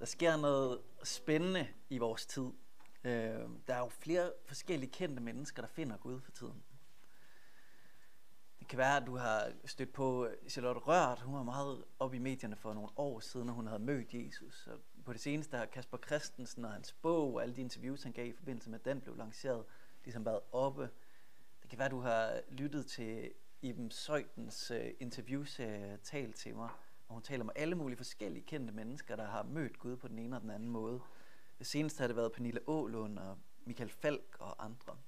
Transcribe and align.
Der 0.00 0.06
sker 0.06 0.36
noget 0.36 0.80
spændende 1.04 1.68
i 1.90 1.98
vores 1.98 2.26
tid. 2.26 2.50
Øh, 3.04 3.48
der 3.66 3.74
er 3.74 3.78
jo 3.78 3.88
flere 3.88 4.32
forskellige 4.46 4.90
kendte 4.90 5.22
mennesker, 5.22 5.62
der 5.62 5.68
finder 5.68 5.96
Gud 5.96 6.20
for 6.20 6.30
tiden. 6.30 6.62
Det 8.58 8.68
kan 8.68 8.78
være, 8.78 8.96
at 8.96 9.06
du 9.06 9.16
har 9.16 9.52
stødt 9.64 9.92
på 9.92 10.28
Charlotte 10.48 10.80
Rørt. 10.80 11.20
Hun 11.20 11.34
var 11.34 11.42
meget 11.42 11.84
op 11.98 12.14
i 12.14 12.18
medierne 12.18 12.56
for 12.56 12.74
nogle 12.74 12.88
år 12.96 13.20
siden, 13.20 13.46
når 13.46 13.54
hun 13.54 13.66
havde 13.66 13.82
mødt 13.82 14.14
Jesus. 14.14 14.66
Og 14.66 14.80
på 15.04 15.12
det 15.12 15.20
seneste 15.20 15.56
har 15.56 15.66
Kasper 15.66 15.98
Christensen 16.06 16.64
og 16.64 16.72
hans 16.72 16.92
bog 16.92 17.34
og 17.34 17.42
alle 17.42 17.56
de 17.56 17.60
interviews, 17.60 18.02
han 18.02 18.12
gav 18.12 18.26
i 18.26 18.32
forbindelse 18.32 18.70
med, 18.70 18.78
at 18.78 18.84
den 18.84 19.00
blev 19.00 19.16
lanceret, 19.16 19.64
ligesom 20.04 20.24
været 20.24 20.40
oppe. 20.52 20.90
Det 21.62 21.70
kan 21.70 21.78
være, 21.78 21.86
at 21.86 21.92
du 21.92 22.00
har 22.00 22.40
lyttet 22.48 22.86
til 22.86 23.32
Iben 23.62 23.90
Søjtens 23.90 24.70
øh, 24.70 24.90
interviewserie 25.00 25.76
interviews 25.78 26.00
talt 26.02 26.36
til 26.36 26.54
mig, 26.54 26.70
og 27.10 27.14
hun 27.14 27.22
taler 27.22 27.44
om 27.44 27.50
alle 27.56 27.74
mulige 27.74 27.96
forskellige 27.96 28.46
kendte 28.46 28.72
mennesker, 28.72 29.16
der 29.16 29.26
har 29.26 29.42
mødt 29.42 29.78
Gud 29.78 29.96
på 29.96 30.08
den 30.08 30.18
ene 30.18 30.36
og 30.36 30.42
den 30.42 30.50
anden 30.50 30.68
måde. 30.68 31.00
Det 31.58 31.66
seneste 31.66 32.00
har 32.00 32.06
det 32.06 32.16
været 32.16 32.32
Pernille 32.32 32.68
Ålund 32.68 33.18
og 33.18 33.38
Michael 33.64 33.90
Falk 33.90 34.36
og 34.40 34.64
andre. 34.64 34.98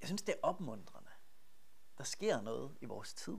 Jeg 0.00 0.08
synes, 0.08 0.22
det 0.22 0.34
er 0.34 0.38
opmuntrende. 0.42 1.10
Der 1.98 2.04
sker 2.04 2.40
noget 2.40 2.76
i 2.80 2.84
vores 2.84 3.14
tid. 3.14 3.36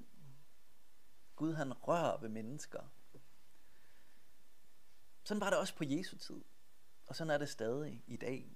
Gud 1.36 1.54
han 1.54 1.74
rører 1.74 2.20
ved 2.20 2.30
mennesker. 2.30 2.84
Sådan 5.24 5.42
var 5.42 5.50
det 5.50 5.60
også 5.60 5.76
på 5.76 5.84
Jesu 5.88 6.18
tid. 6.18 6.42
Og 7.06 7.16
sådan 7.16 7.32
er 7.32 7.38
det 7.38 7.50
stadig 7.50 8.04
i 8.08 8.18
dag. 8.18 8.52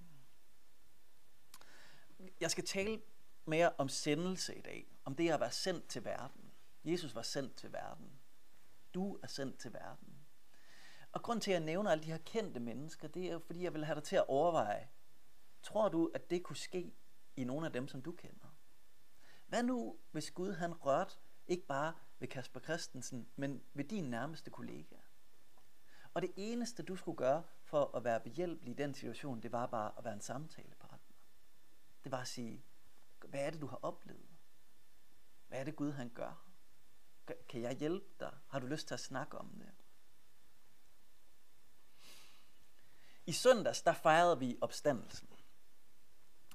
Jeg 2.40 2.51
skal 2.51 2.65
tale 2.65 3.01
mere 3.45 3.73
om 3.77 3.90
sendelse 3.90 4.55
i 4.55 4.62
dag. 4.62 4.88
Om 5.05 5.15
det 5.15 5.29
at 5.29 5.40
være 5.40 5.51
sendt 5.51 5.88
til 5.88 6.05
verden. 6.05 6.48
Jesus 6.83 7.15
var 7.15 7.21
sendt 7.21 7.55
til 7.55 7.73
verden. 7.73 8.19
Du 8.93 9.20
er 9.23 9.27
sendt 9.27 9.59
til 9.59 9.73
verden. 9.73 10.20
Og 11.11 11.21
grund 11.21 11.41
til, 11.41 11.51
at 11.51 11.55
jeg 11.55 11.65
nævner 11.65 11.91
alle 11.91 12.03
de 12.03 12.11
her 12.11 12.17
kendte 12.17 12.59
mennesker, 12.59 13.07
det 13.07 13.25
er 13.25 13.31
jo, 13.31 13.40
fordi 13.40 13.63
jeg 13.63 13.73
vil 13.73 13.85
have 13.85 13.95
dig 13.95 14.04
til 14.04 14.15
at 14.15 14.27
overveje, 14.27 14.89
tror 15.62 15.89
du, 15.89 16.12
at 16.13 16.29
det 16.29 16.43
kunne 16.43 16.55
ske 16.55 16.95
i 17.35 17.43
nogle 17.43 17.65
af 17.65 17.73
dem, 17.73 17.87
som 17.87 18.01
du 18.01 18.12
kender? 18.12 18.55
Hvad 19.48 19.63
nu, 19.63 19.99
hvis 20.12 20.31
Gud 20.31 20.54
han 20.54 20.73
rørte 20.73 21.15
ikke 21.48 21.67
bare 21.67 21.93
ved 22.20 22.27
Kasper 22.27 22.59
Christensen, 22.59 23.29
men 23.35 23.63
ved 23.73 23.85
din 23.85 24.09
nærmeste 24.09 24.51
kollega? 24.51 24.95
Og 26.13 26.21
det 26.21 26.32
eneste, 26.35 26.84
du 26.84 26.95
skulle 26.95 27.17
gøre 27.17 27.43
for 27.63 27.95
at 27.95 28.04
være 28.04 28.20
behjælpelig 28.20 28.71
i 28.71 28.76
den 28.76 28.93
situation, 28.93 29.41
det 29.41 29.51
var 29.51 29.65
bare 29.65 29.91
at 29.98 30.04
være 30.04 30.13
en 30.13 30.21
samtalepartner. 30.21 31.15
Det 32.04 32.11
var 32.11 32.21
at 32.21 32.27
sige, 32.27 32.65
hvad 33.27 33.45
er 33.45 33.49
det, 33.49 33.61
du 33.61 33.67
har 33.67 33.79
oplevet? 33.82 34.29
Hvad 35.48 35.59
er 35.59 35.63
det, 35.63 35.76
Gud 35.76 35.91
han 35.91 36.09
gør? 36.09 36.48
Kan 37.49 37.62
jeg 37.62 37.76
hjælpe 37.76 38.05
dig? 38.20 38.38
Har 38.48 38.60
du 38.60 38.68
lyst 38.68 38.88
til 38.88 38.94
at 38.94 38.99
snakke 38.99 39.38
om 39.38 39.49
det? 39.60 39.72
I 43.26 43.32
søndags, 43.32 43.82
der 43.82 43.94
fejrede 43.94 44.40
vi 44.40 44.58
opstandelsen. 44.62 45.30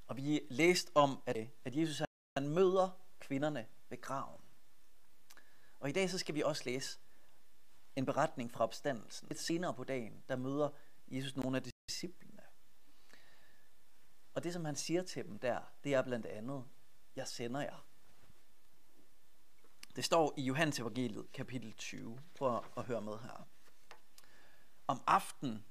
Og 0.06 0.17
vi 0.17 0.41
læste 0.50 0.92
om, 0.95 1.22
at, 1.27 1.36
at 1.64 1.77
Jesus 1.77 2.02
han 2.36 2.48
møder 2.48 2.91
kvinderne 3.20 3.67
ved 3.89 4.00
graven. 4.00 4.41
Og 5.80 5.89
i 5.89 5.92
dag 5.92 6.11
så 6.11 6.19
skal 6.19 6.34
vi 6.34 6.42
også 6.42 6.62
læse 6.64 6.98
en 7.97 8.06
beretning 8.06 8.52
fra 8.52 8.64
opstandelsen. 8.64 9.28
Lidt 9.28 9.41
senere 9.41 9.75
på 9.75 9.84
dagen, 9.84 10.25
der 10.28 10.36
møder 10.36 10.70
Jesus 11.08 11.36
nogle 11.36 11.56
af 11.56 11.62
disciplene. 11.62 12.42
Og 14.34 14.45
det, 14.45 14.52
som 14.52 14.64
han 14.64 14.77
siger 14.77 15.02
til 15.02 15.25
dem 15.25 15.39
der, 15.39 15.61
det 15.84 15.95
er 15.95 16.02
blandt 16.02 16.27
andet, 16.27 16.64
jeg 17.17 17.28
sender 17.28 17.61
jer. 17.61 17.86
Det 19.96 20.04
står 20.04 20.34
i 20.36 20.42
Johannes 20.42 20.78
evangeliet, 20.78 21.32
kapitel 21.32 21.72
20. 21.72 22.18
Prøv 22.34 22.64
at 22.76 22.84
høre 22.84 23.02
med 23.02 23.18
her. 23.18 23.48
Om 24.86 25.02
aftenen 25.06 25.64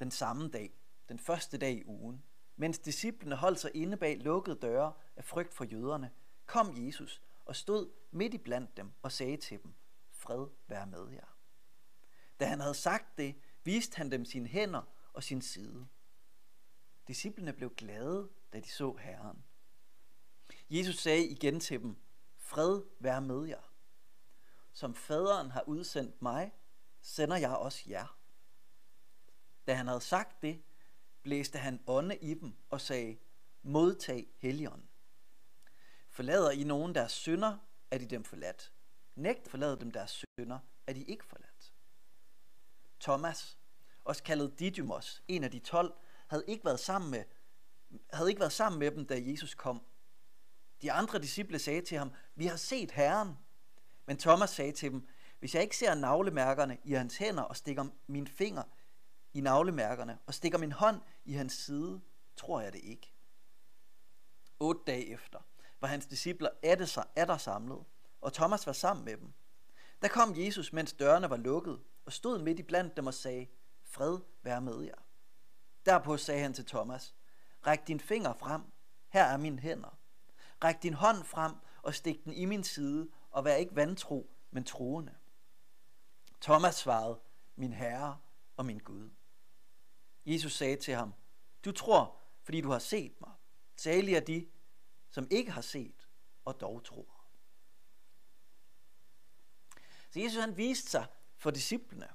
den 0.00 0.10
samme 0.10 0.48
dag, 0.48 0.72
den 1.08 1.18
første 1.18 1.58
dag 1.58 1.72
i 1.72 1.84
ugen, 1.84 2.24
mens 2.56 2.78
disciplene 2.78 3.36
holdt 3.36 3.60
sig 3.60 3.70
inde 3.74 3.96
bag 3.96 4.18
lukkede 4.18 4.56
døre 4.56 4.92
af 5.16 5.24
frygt 5.24 5.54
for 5.54 5.64
jøderne, 5.64 6.10
kom 6.46 6.86
Jesus 6.86 7.22
og 7.44 7.56
stod 7.56 7.90
midt 8.10 8.34
i 8.34 8.38
blandt 8.38 8.76
dem 8.76 8.92
og 9.02 9.12
sagde 9.12 9.36
til 9.36 9.62
dem, 9.62 9.74
fred 10.10 10.46
være 10.68 10.86
med 10.86 11.08
jer. 11.10 11.36
Da 12.40 12.46
han 12.46 12.60
havde 12.60 12.74
sagt 12.74 13.18
det, 13.18 13.34
viste 13.64 13.96
han 13.96 14.10
dem 14.10 14.24
sine 14.24 14.48
hænder 14.48 14.82
og 15.12 15.22
sin 15.22 15.42
side. 15.42 15.86
Disciplene 17.08 17.52
blev 17.52 17.74
glade, 17.74 18.28
da 18.52 18.60
de 18.60 18.68
så 18.68 18.96
Herren. 19.00 19.44
Jesus 20.70 20.96
sagde 20.96 21.26
igen 21.26 21.60
til 21.60 21.80
dem, 21.80 21.96
fred 22.54 22.82
være 23.00 23.20
med 23.20 23.46
jer. 23.46 23.72
Som 24.72 24.94
faderen 24.94 25.50
har 25.50 25.64
udsendt 25.66 26.22
mig, 26.22 26.52
sender 27.00 27.36
jeg 27.36 27.56
også 27.56 27.82
jer. 27.86 28.18
Da 29.66 29.74
han 29.74 29.86
havde 29.86 30.00
sagt 30.00 30.42
det, 30.42 30.62
blæste 31.22 31.58
han 31.58 31.82
ånde 31.86 32.16
i 32.16 32.34
dem 32.34 32.52
og 32.70 32.80
sagde, 32.80 33.18
modtag 33.62 34.26
Helligånden. 34.38 34.88
Forlader 36.08 36.50
I 36.50 36.64
nogen 36.64 36.94
deres 36.94 37.12
synder, 37.12 37.58
er 37.90 37.98
de 37.98 38.06
dem 38.06 38.24
forladt. 38.24 38.72
Nægt 39.14 39.48
forlader 39.48 39.76
dem 39.76 39.90
deres 39.90 40.24
synder, 40.38 40.58
er 40.86 40.92
de 40.92 41.04
ikke 41.04 41.24
forladt. 41.24 41.72
Thomas, 43.00 43.58
også 44.04 44.22
kaldet 44.22 44.58
Didymos, 44.58 45.22
en 45.28 45.44
af 45.44 45.50
de 45.50 45.58
tolv, 45.58 45.92
havde 46.26 46.44
ikke 46.46 46.64
været 46.64 46.80
sammen 46.80 47.10
med, 47.10 47.24
havde 48.12 48.28
ikke 48.28 48.40
været 48.40 48.52
sammen 48.52 48.78
med 48.78 48.90
dem, 48.90 49.06
da 49.06 49.20
Jesus 49.20 49.54
kom. 49.54 49.86
De 50.82 50.92
andre 50.92 51.18
disciple 51.18 51.58
sagde 51.58 51.82
til 51.82 51.98
ham, 51.98 52.12
vi 52.34 52.46
har 52.46 52.56
set 52.56 52.90
Herren. 52.90 53.38
Men 54.06 54.16
Thomas 54.16 54.50
sagde 54.50 54.72
til 54.72 54.90
dem, 54.90 55.08
hvis 55.38 55.54
jeg 55.54 55.62
ikke 55.62 55.76
ser 55.76 55.94
navlemærkerne 55.94 56.78
i 56.84 56.92
hans 56.92 57.16
hænder 57.16 57.42
og 57.42 57.56
stikker 57.56 57.86
min 58.06 58.26
finger 58.26 58.62
i 59.34 59.40
navlemærkerne 59.40 60.18
og 60.26 60.34
stikker 60.34 60.58
min 60.58 60.72
hånd 60.72 61.00
i 61.24 61.32
hans 61.32 61.52
side, 61.52 62.00
tror 62.36 62.60
jeg 62.60 62.72
det 62.72 62.80
ikke. 62.84 63.14
Otte 64.60 64.80
dage 64.86 65.06
efter 65.06 65.38
var 65.80 65.88
hans 65.88 66.06
discipler 66.06 66.48
atter 67.16 67.36
samlet, 67.36 67.84
og 68.20 68.32
Thomas 68.32 68.66
var 68.66 68.72
sammen 68.72 69.04
med 69.04 69.16
dem. 69.16 69.32
Der 70.02 70.08
kom 70.08 70.34
Jesus, 70.36 70.72
mens 70.72 70.92
dørene 70.92 71.30
var 71.30 71.36
lukket, 71.36 71.80
og 72.06 72.12
stod 72.12 72.38
midt 72.38 72.58
i 72.58 72.62
blandt 72.62 72.96
dem 72.96 73.06
og 73.06 73.14
sagde, 73.14 73.46
fred 73.84 74.18
være 74.42 74.60
med 74.60 74.80
jer. 74.80 75.06
Derpå 75.86 76.16
sagde 76.16 76.42
han 76.42 76.54
til 76.54 76.66
Thomas, 76.66 77.14
ræk 77.66 77.86
din 77.86 78.00
finger 78.00 78.32
frem, 78.32 78.62
her 79.08 79.24
er 79.24 79.36
mine 79.36 79.58
hænder. 79.58 79.98
Ræk 80.64 80.82
din 80.82 80.94
hånd 80.94 81.24
frem 81.24 81.52
og 81.82 81.94
stik 81.94 82.24
den 82.24 82.32
i 82.32 82.44
min 82.44 82.64
side, 82.64 83.08
og 83.30 83.44
vær 83.44 83.54
ikke 83.54 83.76
vantro, 83.76 84.30
men 84.50 84.64
troende. 84.64 85.14
Thomas 86.40 86.74
svarede, 86.74 87.20
min 87.56 87.72
Herre 87.72 88.20
og 88.56 88.66
min 88.66 88.78
Gud. 88.78 89.10
Jesus 90.26 90.52
sagde 90.52 90.76
til 90.76 90.94
ham, 90.94 91.14
du 91.64 91.72
tror, 91.72 92.20
fordi 92.42 92.60
du 92.60 92.70
har 92.70 92.78
set 92.78 93.20
mig. 93.20 93.30
Salige 93.76 94.16
er 94.16 94.20
de, 94.20 94.48
som 95.10 95.26
ikke 95.30 95.50
har 95.50 95.60
set 95.60 96.08
og 96.44 96.60
dog 96.60 96.84
tror. 96.84 97.24
Så 100.10 100.20
Jesus 100.20 100.40
han 100.40 100.56
viste 100.56 100.90
sig 100.90 101.06
for 101.36 101.50
disciplene, 101.50 102.08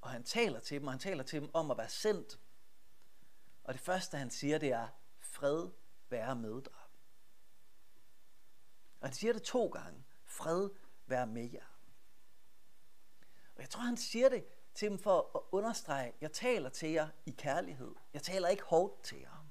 og 0.00 0.10
han 0.10 0.24
taler 0.24 0.60
til 0.60 0.80
dem, 0.80 0.86
og 0.86 0.92
han 0.92 1.00
taler 1.00 1.22
til 1.22 1.40
dem 1.40 1.50
om 1.54 1.70
at 1.70 1.78
være 1.78 1.88
sendt. 1.88 2.40
Og 3.64 3.74
det 3.74 3.80
første 3.80 4.16
han 4.16 4.30
siger, 4.30 4.58
det 4.58 4.72
er, 4.72 4.88
fred 5.20 5.70
være 6.10 6.36
med 6.36 6.62
dig. 6.62 6.83
Og 9.04 9.08
han 9.08 9.14
siger 9.14 9.32
det 9.32 9.42
to 9.42 9.66
gange, 9.66 10.04
fred 10.24 10.70
være 11.06 11.26
med 11.26 11.50
jer. 11.52 11.78
Og 13.56 13.60
jeg 13.60 13.70
tror, 13.70 13.82
han 13.82 13.96
siger 13.96 14.28
det 14.28 14.44
til 14.74 14.90
dem 14.90 14.98
for 14.98 15.36
at 15.36 15.40
understrege, 15.52 16.12
jeg 16.20 16.32
taler 16.32 16.68
til 16.68 16.90
jer 16.90 17.08
i 17.26 17.30
kærlighed. 17.30 17.94
Jeg 18.14 18.22
taler 18.22 18.48
ikke 18.48 18.62
hårdt 18.62 19.02
til 19.02 19.18
jer. 19.18 19.46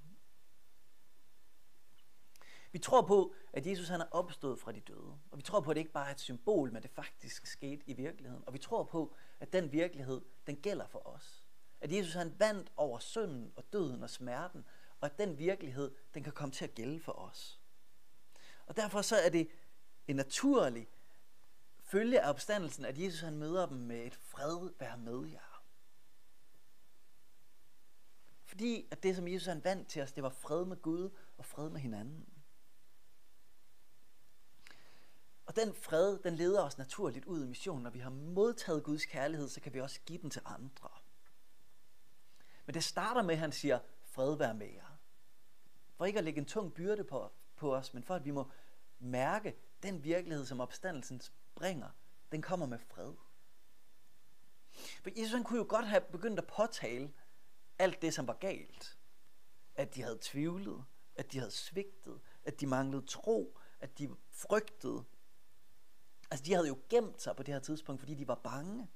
Vi 2.71 2.79
tror 2.79 3.01
på, 3.01 3.33
at 3.53 3.67
Jesus 3.67 3.87
han 3.87 4.01
er 4.01 4.05
opstået 4.11 4.59
fra 4.59 4.71
de 4.71 4.79
døde. 4.79 5.19
Og 5.31 5.37
vi 5.37 5.41
tror 5.41 5.61
på, 5.61 5.69
at 5.71 5.75
det 5.75 5.81
ikke 5.81 5.93
bare 5.93 6.07
er 6.07 6.11
et 6.11 6.19
symbol, 6.19 6.71
men 6.71 6.83
det 6.83 6.91
faktisk 6.91 7.45
skete 7.45 7.89
i 7.89 7.93
virkeligheden. 7.93 8.43
Og 8.47 8.53
vi 8.53 8.59
tror 8.59 8.83
på, 8.83 9.15
at 9.39 9.53
den 9.53 9.71
virkelighed, 9.71 10.21
den 10.47 10.55
gælder 10.55 10.87
for 10.87 11.07
os. 11.07 11.47
At 11.81 11.91
Jesus 11.91 12.13
han 12.13 12.39
vandt 12.39 12.71
over 12.77 12.99
synden 12.99 13.53
og 13.55 13.63
døden 13.73 14.03
og 14.03 14.09
smerten, 14.09 14.65
og 14.99 15.05
at 15.05 15.17
den 15.17 15.37
virkelighed, 15.37 15.95
den 16.13 16.23
kan 16.23 16.33
komme 16.33 16.51
til 16.51 16.65
at 16.65 16.75
gælde 16.75 16.99
for 16.99 17.11
os. 17.11 17.62
Og 18.65 18.75
derfor 18.75 19.01
så 19.01 19.15
er 19.15 19.29
det 19.29 19.49
en 20.07 20.15
naturlig 20.15 20.87
følge 21.83 22.21
af 22.21 22.29
opstandelsen, 22.29 22.85
at 22.85 22.99
Jesus 22.99 23.21
han 23.21 23.37
møder 23.37 23.65
dem 23.65 23.77
med 23.77 24.05
et 24.05 24.15
fred, 24.15 24.69
vær 24.79 24.95
med 24.95 25.27
jer. 25.27 25.63
Fordi 28.45 28.87
at 28.91 29.03
det, 29.03 29.15
som 29.15 29.27
Jesus 29.27 29.47
han 29.47 29.63
vandt 29.63 29.87
til 29.87 30.01
os, 30.01 30.11
det 30.11 30.23
var 30.23 30.29
fred 30.29 30.65
med 30.65 30.81
Gud 30.81 31.09
og 31.37 31.45
fred 31.45 31.69
med 31.69 31.81
hinanden. 31.81 32.33
Og 35.45 35.55
den 35.55 35.73
fred, 35.73 36.19
den 36.19 36.35
leder 36.35 36.63
os 36.63 36.77
naturligt 36.77 37.25
ud 37.25 37.43
i 37.43 37.47
missionen. 37.47 37.83
Når 37.83 37.89
vi 37.89 37.99
har 37.99 38.09
modtaget 38.09 38.83
Guds 38.83 39.05
kærlighed, 39.05 39.49
så 39.49 39.61
kan 39.61 39.73
vi 39.73 39.81
også 39.81 39.99
give 40.05 40.21
den 40.21 40.29
til 40.29 40.41
andre. 40.45 40.89
Men 42.65 42.73
det 42.73 42.83
starter 42.83 43.21
med, 43.21 43.33
at 43.33 43.39
han 43.39 43.51
siger, 43.51 43.79
fred 44.03 44.37
vær 44.37 44.53
med 44.53 44.67
jer. 44.67 44.97
For 45.95 46.05
ikke 46.05 46.19
at 46.19 46.25
lægge 46.25 46.39
en 46.39 46.45
tung 46.45 46.73
byrde 46.73 47.03
på, 47.03 47.31
på 47.55 47.75
os, 47.75 47.93
men 47.93 48.03
for 48.03 48.15
at 48.15 48.25
vi 48.25 48.31
må 48.31 48.51
mærke 48.99 49.55
den 49.83 50.03
virkelighed, 50.03 50.45
som 50.45 50.59
opstandelsen 50.59 51.21
bringer, 51.55 51.89
den 52.31 52.41
kommer 52.41 52.65
med 52.65 52.79
fred. 52.79 53.13
For 55.03 55.19
Jesus 55.19 55.31
han 55.31 55.43
kunne 55.43 55.59
jo 55.59 55.65
godt 55.69 55.87
have 55.87 56.01
begyndt 56.01 56.39
at 56.39 56.47
påtale 56.47 57.13
alt 57.79 58.01
det, 58.01 58.13
som 58.13 58.27
var 58.27 58.33
galt. 58.33 58.97
At 59.75 59.95
de 59.95 60.01
havde 60.01 60.19
tvivlet, 60.21 60.85
at 61.15 61.31
de 61.31 61.39
havde 61.39 61.51
svigtet, 61.51 62.21
at 62.43 62.59
de 62.59 62.67
manglede 62.67 63.05
tro, 63.05 63.57
at 63.79 63.99
de 63.99 64.15
frygtede. 64.29 65.03
Altså 66.31 66.45
de 66.45 66.53
havde 66.53 66.67
jo 66.67 66.77
gemt 66.89 67.21
sig 67.21 67.35
på 67.35 67.43
det 67.43 67.53
her 67.53 67.61
tidspunkt, 67.61 68.01
fordi 68.01 68.15
de 68.15 68.27
var 68.27 68.35
bange. 68.35 68.87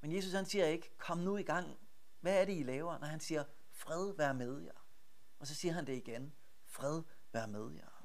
Men 0.00 0.12
Jesus 0.12 0.32
han 0.32 0.46
siger 0.46 0.66
ikke, 0.66 0.98
kom 0.98 1.18
nu 1.18 1.36
i 1.36 1.42
gang. 1.42 1.78
Hvad 2.20 2.40
er 2.40 2.44
det, 2.44 2.58
I 2.58 2.62
laver? 2.62 2.98
Når 2.98 3.06
han 3.06 3.20
siger, 3.20 3.44
fred 3.70 4.16
vær 4.16 4.32
med 4.32 4.60
jer. 4.60 4.86
Og 5.38 5.46
så 5.46 5.54
siger 5.54 5.74
han 5.74 5.86
det 5.86 5.96
igen, 5.96 6.34
fred 6.68 7.02
vær 7.32 7.46
med 7.46 7.70
jer. 7.70 7.98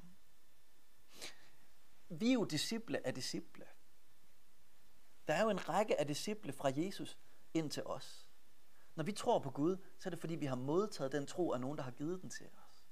Vi 2.08 2.28
er 2.28 2.32
jo 2.32 2.44
disciple 2.44 3.06
af 3.06 3.14
disciple. 3.14 3.66
Der 5.28 5.34
er 5.34 5.42
jo 5.42 5.50
en 5.50 5.68
række 5.68 6.00
af 6.00 6.06
disciple 6.06 6.52
fra 6.52 6.72
Jesus 6.76 7.18
ind 7.54 7.70
til 7.70 7.82
os. 7.86 8.30
Når 8.94 9.04
vi 9.04 9.12
tror 9.12 9.38
på 9.38 9.50
Gud, 9.50 9.76
så 9.98 10.08
er 10.08 10.10
det 10.10 10.20
fordi, 10.20 10.34
vi 10.34 10.46
har 10.46 10.56
modtaget 10.56 11.12
den 11.12 11.26
tro 11.26 11.52
af 11.52 11.60
nogen, 11.60 11.78
der 11.78 11.84
har 11.84 11.90
givet 11.90 12.22
den 12.22 12.30
til 12.30 12.46
os. 12.68 12.84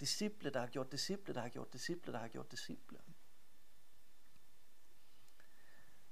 Disciple, 0.00 0.50
der 0.50 0.60
har 0.60 0.66
gjort 0.66 0.92
disciple, 0.92 1.34
der 1.34 1.40
har 1.40 1.48
gjort 1.48 1.72
disciple, 1.72 2.12
der 2.12 2.18
har 2.18 2.28
gjort 2.28 2.50
disciple. 2.50 2.98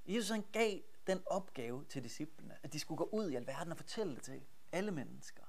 Jesus 0.05 0.29
han 0.29 0.45
gav 0.51 0.79
den 1.07 1.23
opgave 1.25 1.85
til 1.85 2.03
disciplene, 2.03 2.57
at 2.63 2.73
de 2.73 2.79
skulle 2.79 2.97
gå 2.97 3.09
ud 3.11 3.29
i 3.29 3.35
alverden 3.35 3.71
og 3.71 3.77
fortælle 3.77 4.15
det 4.15 4.23
til 4.23 4.45
alle 4.71 4.91
mennesker. 4.91 5.43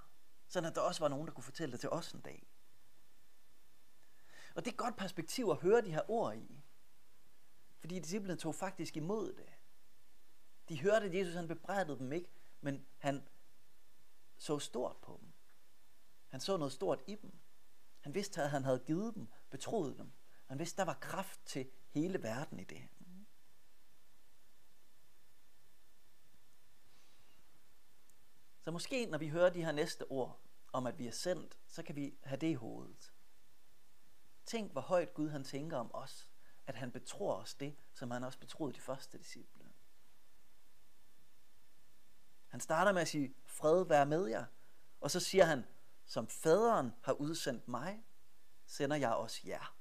Sådan 0.49 0.69
at 0.69 0.75
der 0.75 0.81
også 0.81 1.01
var 1.01 1.09
nogen, 1.09 1.27
der 1.27 1.33
kunne 1.33 1.45
fortælle 1.45 1.73
det 1.73 1.81
til 1.81 1.91
os 1.91 2.13
en 2.13 2.21
dag. 2.21 2.52
Og 4.55 4.65
det 4.65 4.71
er 4.71 4.75
et 4.75 4.79
godt 4.79 4.97
perspektiv 4.97 5.49
at 5.51 5.57
høre 5.57 5.83
de 5.83 5.91
her 5.91 6.11
ord 6.11 6.37
i. 6.37 6.63
Fordi 7.79 7.99
disciplene 7.99 8.37
tog 8.37 8.55
faktisk 8.55 8.97
imod 8.97 9.33
det. 9.33 9.53
De 10.69 10.81
hørte, 10.81 11.07
at 11.07 11.15
Jesus 11.15 11.35
han 11.35 11.49
bebrejdede 11.49 11.99
dem 11.99 12.13
ikke, 12.13 12.29
men 12.61 12.87
han 12.99 13.29
så 14.37 14.59
stort 14.59 14.97
på 14.97 15.19
dem. 15.21 15.33
Han 16.29 16.41
så 16.41 16.57
noget 16.57 16.73
stort 16.73 17.01
i 17.07 17.15
dem. 17.15 17.33
Han 18.01 18.15
vidste, 18.15 18.43
at 18.43 18.51
han 18.51 18.65
havde 18.65 18.83
givet 18.87 19.15
dem, 19.15 19.29
betroet 19.51 19.99
dem. 19.99 20.13
Han 20.47 20.59
vidste, 20.59 20.75
at 20.75 20.79
der 20.79 20.93
var 20.93 20.99
kraft 21.01 21.41
til 21.47 21.71
hele 21.91 22.23
verden 22.23 22.61
i 22.61 22.65
det. 22.65 22.89
Så 28.61 28.71
måske, 28.71 29.07
når 29.07 29.19
vi 29.19 29.29
hører 29.29 29.51
de 29.51 29.65
her 29.65 29.73
næste 29.73 30.11
ord 30.11 30.41
om, 30.73 30.87
at 30.87 30.99
vi 30.99 31.07
er 31.07 31.13
sendt, 31.13 31.59
så 31.67 31.83
kan 31.83 31.97
vi 31.97 32.15
have 32.23 32.41
det 32.41 32.47
i 32.47 32.55
hovedet. 32.55 33.13
Tænk, 34.53 34.73
hvor 34.73 34.81
højt 34.81 35.15
Gud 35.15 35.29
han 35.29 35.45
tænker 35.45 35.77
om 35.77 35.95
os, 35.95 36.31
at 36.67 36.75
han 36.75 36.91
betror 36.91 37.35
os 37.35 37.55
det, 37.55 37.77
som 37.95 38.11
han 38.11 38.25
også 38.25 38.39
betroede 38.39 38.73
de 38.73 38.81
første 38.81 39.19
disciple. 39.19 39.65
Han 42.49 42.61
starter 42.61 42.93
med 42.93 43.03
at 43.03 43.09
sige, 43.09 43.35
fred 43.47 43.85
være 43.85 44.07
med 44.07 44.27
jer. 44.27 44.45
Og 45.01 45.11
så 45.11 45.21
siger 45.21 45.45
han, 45.45 45.65
som 46.05 46.29
faderen 46.29 46.93
har 47.03 47.13
udsendt 47.13 47.69
mig, 47.69 48.05
sender 48.67 48.97
jeg 48.97 49.13
også 49.13 49.41
jer. 49.45 49.77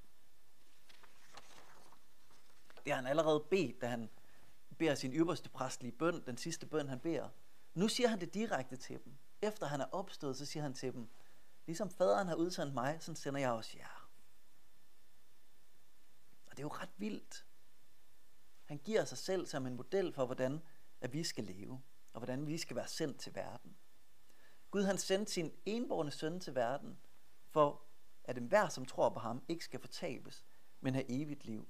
Det 2.86 2.94
har 2.94 2.96
han 2.96 3.08
allerede 3.08 3.40
bedt, 3.40 3.82
da 3.82 3.88
han 3.88 4.10
beder 4.78 4.96
sin 4.96 5.14
ypperste 5.14 5.50
præstlige 5.50 5.92
bøn, 5.92 6.26
den 6.26 6.38
sidste 6.38 6.66
bøn 6.66 6.90
han 6.90 7.00
beder. 7.00 7.30
Nu 7.74 7.88
siger 7.88 8.10
han 8.10 8.20
det 8.20 8.34
direkte 8.34 8.76
til 8.76 9.04
dem. 9.04 9.18
Efter 9.42 9.66
han 9.66 9.82
er 9.82 9.88
opstået, 9.92 10.38
så 10.38 10.46
siger 10.46 10.64
han 10.64 10.74
til 10.74 10.94
dem, 10.94 11.10
ligesom 11.66 11.90
faderen 11.90 12.28
har 12.28 12.36
udsendt 12.36 12.74
mig, 12.74 12.98
så 13.02 13.16
sender 13.16 13.40
jeg 13.40 13.52
også 13.52 13.78
jer. 13.78 14.01
Og 16.52 16.58
det 16.58 16.64
er 16.64 16.66
jo 16.66 16.74
ret 16.82 16.90
vildt. 16.98 17.46
Han 18.66 18.78
giver 18.78 19.06
sig 19.06 19.18
selv 19.18 19.46
som 19.46 19.68
en 19.68 19.76
model 19.76 20.14
for, 20.14 20.26
hvordan 20.26 20.62
at 21.02 21.14
vi 21.14 21.24
skal 21.24 21.44
leve, 21.44 21.82
og 22.14 22.20
hvordan 22.20 22.48
vi 22.48 22.58
skal 22.58 22.76
være 22.76 22.88
sendt 22.88 23.20
til 23.20 23.36
verden. 23.36 23.78
Gud 24.72 24.84
han 24.84 24.98
sendte 24.98 25.32
sin 25.32 25.52
enborne 25.66 26.12
søn 26.12 26.40
til 26.40 26.56
verden, 26.56 26.98
for 27.50 27.82
at 28.24 28.38
enhver, 28.38 28.70
som 28.70 28.86
tror 28.86 29.10
på 29.10 29.20
ham, 29.20 29.44
ikke 29.48 29.66
skal 29.66 29.80
fortabes, 29.80 30.46
men 30.82 30.94
have 30.94 31.06
evigt 31.10 31.46
liv. 31.46 31.68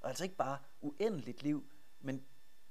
Og 0.00 0.08
altså 0.08 0.24
ikke 0.24 0.36
bare 0.36 0.58
uendeligt 0.80 1.42
liv, 1.42 1.70
men 2.00 2.26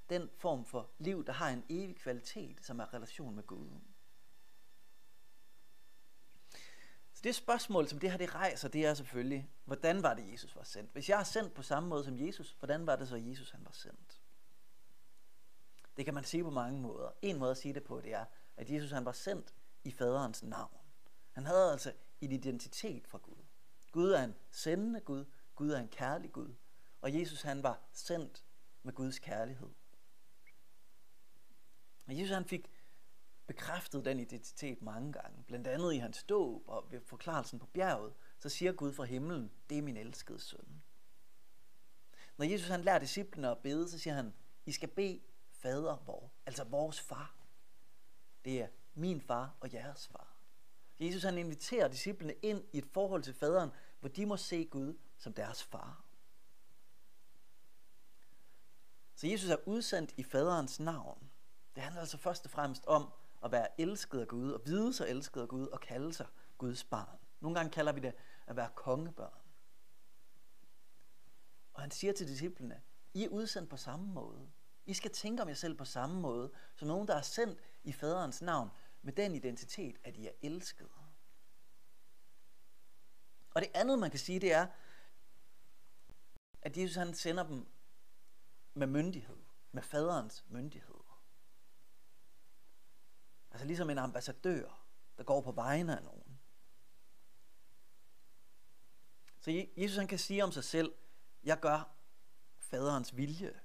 den 0.10 0.30
form 0.38 0.66
for 0.66 0.90
liv, 0.98 1.26
der 1.26 1.34
har 1.34 1.50
en 1.50 1.64
evig 1.70 1.96
kvalitet, 1.96 2.66
som 2.66 2.80
er 2.80 2.94
relation 2.94 3.36
med 3.36 3.44
Gud. 3.44 3.70
Så 7.20 7.24
det 7.24 7.36
spørgsmål, 7.36 7.88
som 7.88 8.00
det 8.00 8.12
her 8.12 8.18
det 8.18 8.36
rejser, 8.36 8.70
det 8.70 8.86
er 8.86 8.94
selvfølgelig, 8.94 9.50
hvordan 9.66 10.04
var 10.04 10.14
det, 10.14 10.32
Jesus 10.32 10.56
var 10.56 10.64
sendt? 10.64 10.92
Hvis 10.92 11.10
jeg 11.10 11.20
er 11.20 11.24
sendt 11.24 11.54
på 11.54 11.62
samme 11.62 11.90
måde 11.90 12.04
som 12.04 12.20
Jesus, 12.20 12.56
hvordan 12.60 12.88
var 12.88 12.96
det 12.96 13.08
så, 13.08 13.16
Jesus 13.16 13.52
han 13.52 13.66
var 13.66 13.72
sendt? 13.72 14.22
Det 15.98 16.06
kan 16.06 16.14
man 16.14 16.24
sige 16.24 16.44
på 16.44 16.50
mange 16.50 16.82
måder. 16.82 17.10
En 17.22 17.40
måde 17.40 17.52
at 17.52 17.58
sige 17.58 17.74
det 17.74 17.84
på, 17.84 18.02
det 18.02 18.14
er, 18.14 18.26
at 18.58 18.70
Jesus 18.70 18.92
han 18.92 19.06
var 19.06 19.12
sendt 19.12 19.54
i 19.84 19.92
faderens 19.92 20.44
navn. 20.44 20.78
Han 21.32 21.46
havde 21.46 21.72
altså 21.72 21.94
en 22.22 22.32
identitet 22.32 23.08
fra 23.08 23.18
Gud. 23.18 23.46
Gud 23.92 24.12
er 24.12 24.24
en 24.24 24.36
sendende 24.52 25.00
Gud, 25.00 25.26
Gud 25.56 25.70
er 25.70 25.80
en 25.80 25.88
kærlig 25.88 26.32
Gud, 26.32 26.54
og 27.02 27.20
Jesus 27.20 27.42
han 27.42 27.64
var 27.64 27.80
sendt 27.94 28.44
med 28.84 28.94
Guds 28.94 29.20
kærlighed. 29.20 29.70
Og 32.08 32.20
Jesus 32.20 32.34
han 32.34 32.46
fik 32.46 32.72
bekræftet 33.50 34.06
den 34.06 34.20
identitet 34.20 34.82
mange 34.82 35.14
gange. 35.14 35.44
Blandt 35.48 35.68
andet 35.68 35.94
i 35.94 35.98
hans 35.98 36.24
dåb 36.24 36.64
og 36.68 36.92
ved 36.92 37.02
forklarelsen 37.02 37.60
på 37.60 37.66
bjerget, 37.66 38.14
så 38.40 38.50
siger 38.50 38.72
Gud 38.72 38.94
fra 38.94 39.04
himlen, 39.04 39.52
det 39.70 39.78
er 39.78 39.82
min 39.82 39.98
elskede 39.98 40.40
søn. 40.40 40.84
Når 42.38 42.46
Jesus 42.46 42.68
han 42.68 42.82
lærer 42.82 43.00
disciplene 43.00 43.50
at 43.50 43.58
bede, 43.58 43.90
så 43.90 44.00
siger 44.00 44.14
han, 44.14 44.34
I 44.66 44.72
skal 44.72 44.90
bede 44.90 45.22
fader 45.52 45.96
vor, 46.06 46.32
altså 46.46 46.64
vores 46.64 47.00
far. 47.02 47.36
Det 48.46 48.62
er 48.62 48.68
min 48.94 49.22
far 49.22 49.56
og 49.60 49.74
jeres 49.74 50.08
far. 50.08 50.36
Jesus 51.00 51.24
han 51.24 51.38
inviterer 51.38 51.88
disciplene 51.88 52.34
ind 52.34 52.64
i 52.74 52.78
et 52.78 52.86
forhold 52.94 53.24
til 53.24 53.34
faderen, 53.34 53.70
hvor 54.00 54.10
de 54.10 54.26
må 54.26 54.38
se 54.38 54.66
Gud 54.66 54.98
som 55.18 55.34
deres 55.34 55.64
far. 55.64 56.06
Så 59.16 59.28
Jesus 59.28 59.50
er 59.50 59.68
udsendt 59.68 60.14
i 60.18 60.24
faderens 60.24 60.80
navn. 60.80 61.30
Det 61.76 61.84
handler 61.84 62.02
altså 62.02 62.18
først 62.18 62.46
og 62.46 62.52
fremmest 62.52 62.86
om 62.86 63.14
at 63.44 63.52
være 63.52 63.82
elsket 63.82 64.20
af 64.20 64.28
Gud, 64.28 64.52
og 64.52 64.62
vide 64.66 64.94
sig 64.94 65.10
elsket 65.10 65.42
af 65.42 65.48
Gud, 65.48 65.68
og 65.68 65.80
kalde 65.80 66.14
sig 66.14 66.28
Guds 66.58 66.84
barn. 66.84 67.18
Nogle 67.40 67.56
gange 67.56 67.72
kalder 67.72 67.92
vi 67.92 68.00
det 68.00 68.14
at 68.48 68.56
være 68.56 68.70
kongebørn. 68.76 69.42
Og 71.74 71.82
han 71.82 71.92
siger 71.92 72.14
til 72.14 72.28
disciplene, 72.28 72.82
I 73.14 73.24
er 73.24 73.30
udsendt 73.30 73.70
på 73.70 73.78
samme 73.78 74.08
måde. 74.08 74.50
I 74.86 74.94
skal 74.94 75.12
tænke 75.12 75.42
om 75.42 75.48
jer 75.48 75.56
selv 75.56 75.78
på 75.78 75.86
samme 75.86 76.22
måde, 76.22 76.52
som 76.76 76.88
nogen, 76.88 77.08
der 77.08 77.16
er 77.16 77.22
sendt 77.22 77.60
i 77.84 77.92
faderens 77.92 78.42
navn, 78.42 78.70
med 79.02 79.14
den 79.14 79.36
identitet, 79.36 79.98
at 80.04 80.18
I 80.18 80.28
er 80.28 80.32
elskede. 80.42 80.90
Og 83.54 83.62
det 83.62 83.70
andet, 83.74 84.00
man 84.00 84.10
kan 84.10 84.20
sige, 84.20 84.40
det 84.40 84.54
er, 84.54 84.68
at 86.62 86.78
Jesus 86.78 86.96
han 86.96 87.14
sender 87.14 87.44
dem 87.44 87.68
med 88.74 88.88
myndighed, 88.88 89.38
med 89.72 89.84
faderens 89.84 90.46
myndighed. 90.50 90.99
Altså 93.60 93.68
ligesom 93.68 93.90
en 93.90 93.98
ambassadør, 93.98 94.86
der 95.18 95.24
går 95.24 95.42
på 95.42 95.52
vegne 95.52 95.98
af 95.98 96.04
nogen. 96.04 96.40
Så 99.40 99.68
Jesus 99.78 99.98
han 99.98 100.08
kan 100.08 100.20
sige 100.20 100.44
om 100.44 100.52
sig 100.52 100.64
selv, 100.64 100.94
jeg 101.44 101.60
gør 101.60 101.96
faderens 102.60 103.16
vilje. 103.16 103.60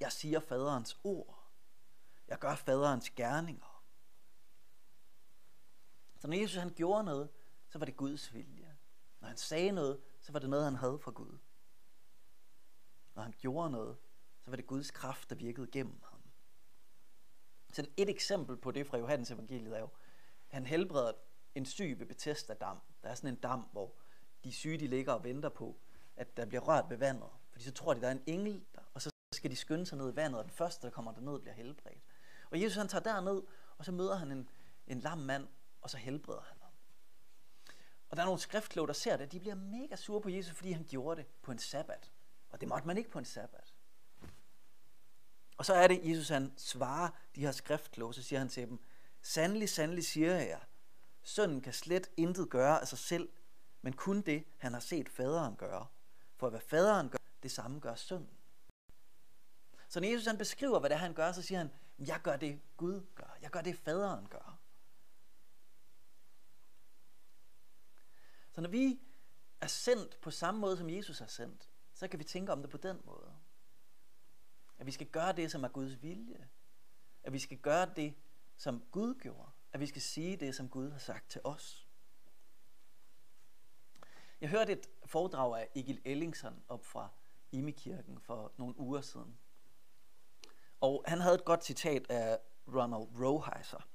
Jeg 0.00 0.12
siger 0.12 0.40
faderens 0.40 1.00
ord. 1.04 1.50
Jeg 2.28 2.38
gør 2.38 2.54
faderens 2.54 3.10
gerninger. 3.10 3.84
Så 6.18 6.28
når 6.28 6.36
Jesus 6.36 6.56
han 6.56 6.74
gjorde 6.74 7.04
noget, 7.04 7.30
så 7.68 7.78
var 7.78 7.86
det 7.86 7.96
Guds 7.96 8.34
vilje. 8.34 8.78
Når 9.20 9.28
han 9.28 9.36
sagde 9.36 9.72
noget, 9.72 10.00
så 10.20 10.32
var 10.32 10.38
det 10.38 10.50
noget, 10.50 10.64
han 10.64 10.76
havde 10.76 10.98
fra 10.98 11.10
Gud. 11.10 11.38
Når 13.14 13.22
han 13.22 13.34
gjorde 13.38 13.70
noget, 13.70 13.96
så 14.40 14.50
var 14.50 14.56
det 14.56 14.66
Guds 14.66 14.90
kraft, 14.90 15.30
der 15.30 15.36
virkede 15.36 15.66
gennem 15.66 16.00
ham. 16.04 16.17
Sådan 17.78 17.92
et 17.96 18.08
eksempel 18.08 18.56
på 18.56 18.70
det 18.70 18.86
fra 18.86 18.98
Johannes 18.98 19.30
evangeliet 19.30 19.76
er 19.76 19.80
jo, 19.80 19.88
han 20.48 20.66
helbreder 20.66 21.12
en 21.54 21.66
syg 21.66 21.96
ved 21.98 22.06
Bethesda 22.06 22.54
dam. 22.54 22.78
Der 23.02 23.08
er 23.08 23.14
sådan 23.14 23.30
en 23.30 23.36
dam, 23.36 23.60
hvor 23.72 23.94
de 24.44 24.52
syge 24.52 24.78
de 24.78 24.86
ligger 24.86 25.12
og 25.12 25.24
venter 25.24 25.48
på, 25.48 25.80
at 26.16 26.36
der 26.36 26.46
bliver 26.46 26.60
rørt 26.60 26.90
ved 26.90 26.96
vandet. 26.96 27.28
Fordi 27.50 27.64
så 27.64 27.72
tror 27.72 27.94
de, 27.94 28.00
der 28.00 28.06
er 28.06 28.12
en 28.12 28.22
engel 28.26 28.64
der, 28.74 28.80
og 28.94 29.02
så 29.02 29.10
skal 29.32 29.50
de 29.50 29.56
skynde 29.56 29.86
sig 29.86 29.98
ned 29.98 30.12
i 30.12 30.16
vandet, 30.16 30.38
og 30.38 30.44
den 30.44 30.52
første, 30.52 30.86
der 30.86 30.92
kommer 30.92 31.12
derned, 31.12 31.40
bliver 31.40 31.54
helbredt. 31.54 32.02
Og 32.50 32.60
Jesus 32.62 32.76
han 32.76 32.88
tager 32.88 33.02
derned, 33.02 33.42
og 33.78 33.84
så 33.84 33.92
møder 33.92 34.16
han 34.16 34.32
en, 34.32 34.48
en 34.86 35.00
lam 35.00 35.18
mand, 35.18 35.48
og 35.80 35.90
så 35.90 35.96
helbreder 35.96 36.40
han 36.40 36.56
ham. 36.60 36.72
Og 38.08 38.16
der 38.16 38.22
er 38.22 38.26
nogle 38.26 38.40
skriftkloge, 38.40 38.86
der 38.86 38.94
ser 38.94 39.16
det, 39.16 39.32
de 39.32 39.40
bliver 39.40 39.54
mega 39.54 39.96
sure 39.96 40.20
på 40.20 40.28
Jesus, 40.28 40.56
fordi 40.56 40.72
han 40.72 40.84
gjorde 40.84 41.20
det 41.20 41.30
på 41.42 41.52
en 41.52 41.58
sabbat. 41.58 42.12
Og 42.48 42.60
det 42.60 42.68
måtte 42.68 42.86
man 42.86 42.98
ikke 42.98 43.10
på 43.10 43.18
en 43.18 43.24
sabbat. 43.24 43.74
Og 45.58 45.66
så 45.66 45.74
er 45.74 45.86
det, 45.86 46.00
Jesus 46.04 46.28
han 46.28 46.52
svarer 46.56 47.08
de 47.34 47.40
her 47.40 47.52
skriftkloge, 47.52 48.14
så 48.14 48.22
siger 48.22 48.38
han 48.38 48.48
til 48.48 48.68
dem, 48.68 48.78
Sandelig, 49.22 49.68
sandelig 49.68 50.04
siger 50.04 50.34
jeg 50.34 50.48
jer, 50.48 50.60
sønnen 51.22 51.60
kan 51.60 51.72
slet 51.72 52.10
intet 52.16 52.50
gøre 52.50 52.80
af 52.80 52.88
sig 52.88 52.98
selv, 52.98 53.28
men 53.82 53.92
kun 53.92 54.20
det, 54.20 54.44
han 54.58 54.72
har 54.72 54.80
set 54.80 55.08
faderen 55.08 55.56
gøre. 55.56 55.86
For 56.36 56.50
hvad 56.50 56.60
faderen 56.60 57.08
gør, 57.08 57.18
det 57.42 57.50
samme 57.50 57.80
gør 57.80 57.94
sønnen. 57.94 58.30
Så 59.88 60.00
når 60.00 60.08
Jesus 60.08 60.26
han 60.26 60.38
beskriver, 60.38 60.80
hvad 60.80 60.90
det 60.90 60.94
er, 60.94 60.98
han 60.98 61.14
gør, 61.14 61.32
så 61.32 61.42
siger 61.42 61.58
han, 61.58 61.70
jeg 61.98 62.20
gør 62.22 62.36
det, 62.36 62.60
Gud 62.76 63.06
gør. 63.14 63.36
Jeg 63.42 63.50
gør 63.50 63.60
det, 63.60 63.78
faderen 63.78 64.28
gør. 64.28 64.58
Så 68.50 68.60
når 68.60 68.68
vi 68.68 69.00
er 69.60 69.66
sendt 69.66 70.20
på 70.20 70.30
samme 70.30 70.60
måde, 70.60 70.76
som 70.76 70.90
Jesus 70.90 71.20
er 71.20 71.26
sendt, 71.26 71.70
så 71.94 72.08
kan 72.08 72.18
vi 72.18 72.24
tænke 72.24 72.52
om 72.52 72.60
det 72.60 72.70
på 72.70 72.76
den 72.76 73.00
måde. 73.04 73.37
At 74.78 74.86
vi 74.86 74.92
skal 74.92 75.06
gøre 75.06 75.32
det, 75.32 75.50
som 75.50 75.64
er 75.64 75.68
Guds 75.68 76.02
vilje. 76.02 76.48
At 77.22 77.32
vi 77.32 77.38
skal 77.38 77.58
gøre 77.58 77.86
det, 77.96 78.14
som 78.56 78.84
Gud 78.90 79.14
gjorde. 79.14 79.50
At 79.72 79.80
vi 79.80 79.86
skal 79.86 80.02
sige 80.02 80.36
det, 80.36 80.54
som 80.54 80.68
Gud 80.68 80.90
har 80.90 80.98
sagt 80.98 81.30
til 81.30 81.40
os. 81.44 81.88
Jeg 84.40 84.48
hørte 84.48 84.72
et 84.72 84.88
foredrag 85.06 85.60
af 85.60 85.68
Egil 85.74 86.00
Ellingson 86.04 86.62
op 86.68 86.84
fra 86.84 87.08
Imekirken 87.52 88.20
for 88.20 88.52
nogle 88.56 88.78
uger 88.78 89.00
siden. 89.00 89.38
Og 90.80 91.04
han 91.06 91.20
havde 91.20 91.34
et 91.34 91.44
godt 91.44 91.64
citat 91.64 92.10
af 92.10 92.38
Ronald 92.68 93.20
Roheiser. 93.20 93.88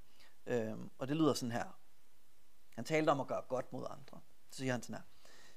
Øhm, 0.46 0.92
og 0.98 1.08
det 1.08 1.18
lyder 1.18 1.34
sådan 1.34 1.52
her. 1.52 1.80
Han 2.76 2.86
talte 2.86 3.10
om 3.10 3.20
at 3.20 3.28
gøre 3.28 3.42
godt 3.42 3.74
mod 3.74 3.86
andre. 3.90 4.22
Så 4.50 4.58
siger 4.58 4.72
han 4.72 4.82
sådan 4.82 4.96
her. 4.96 5.04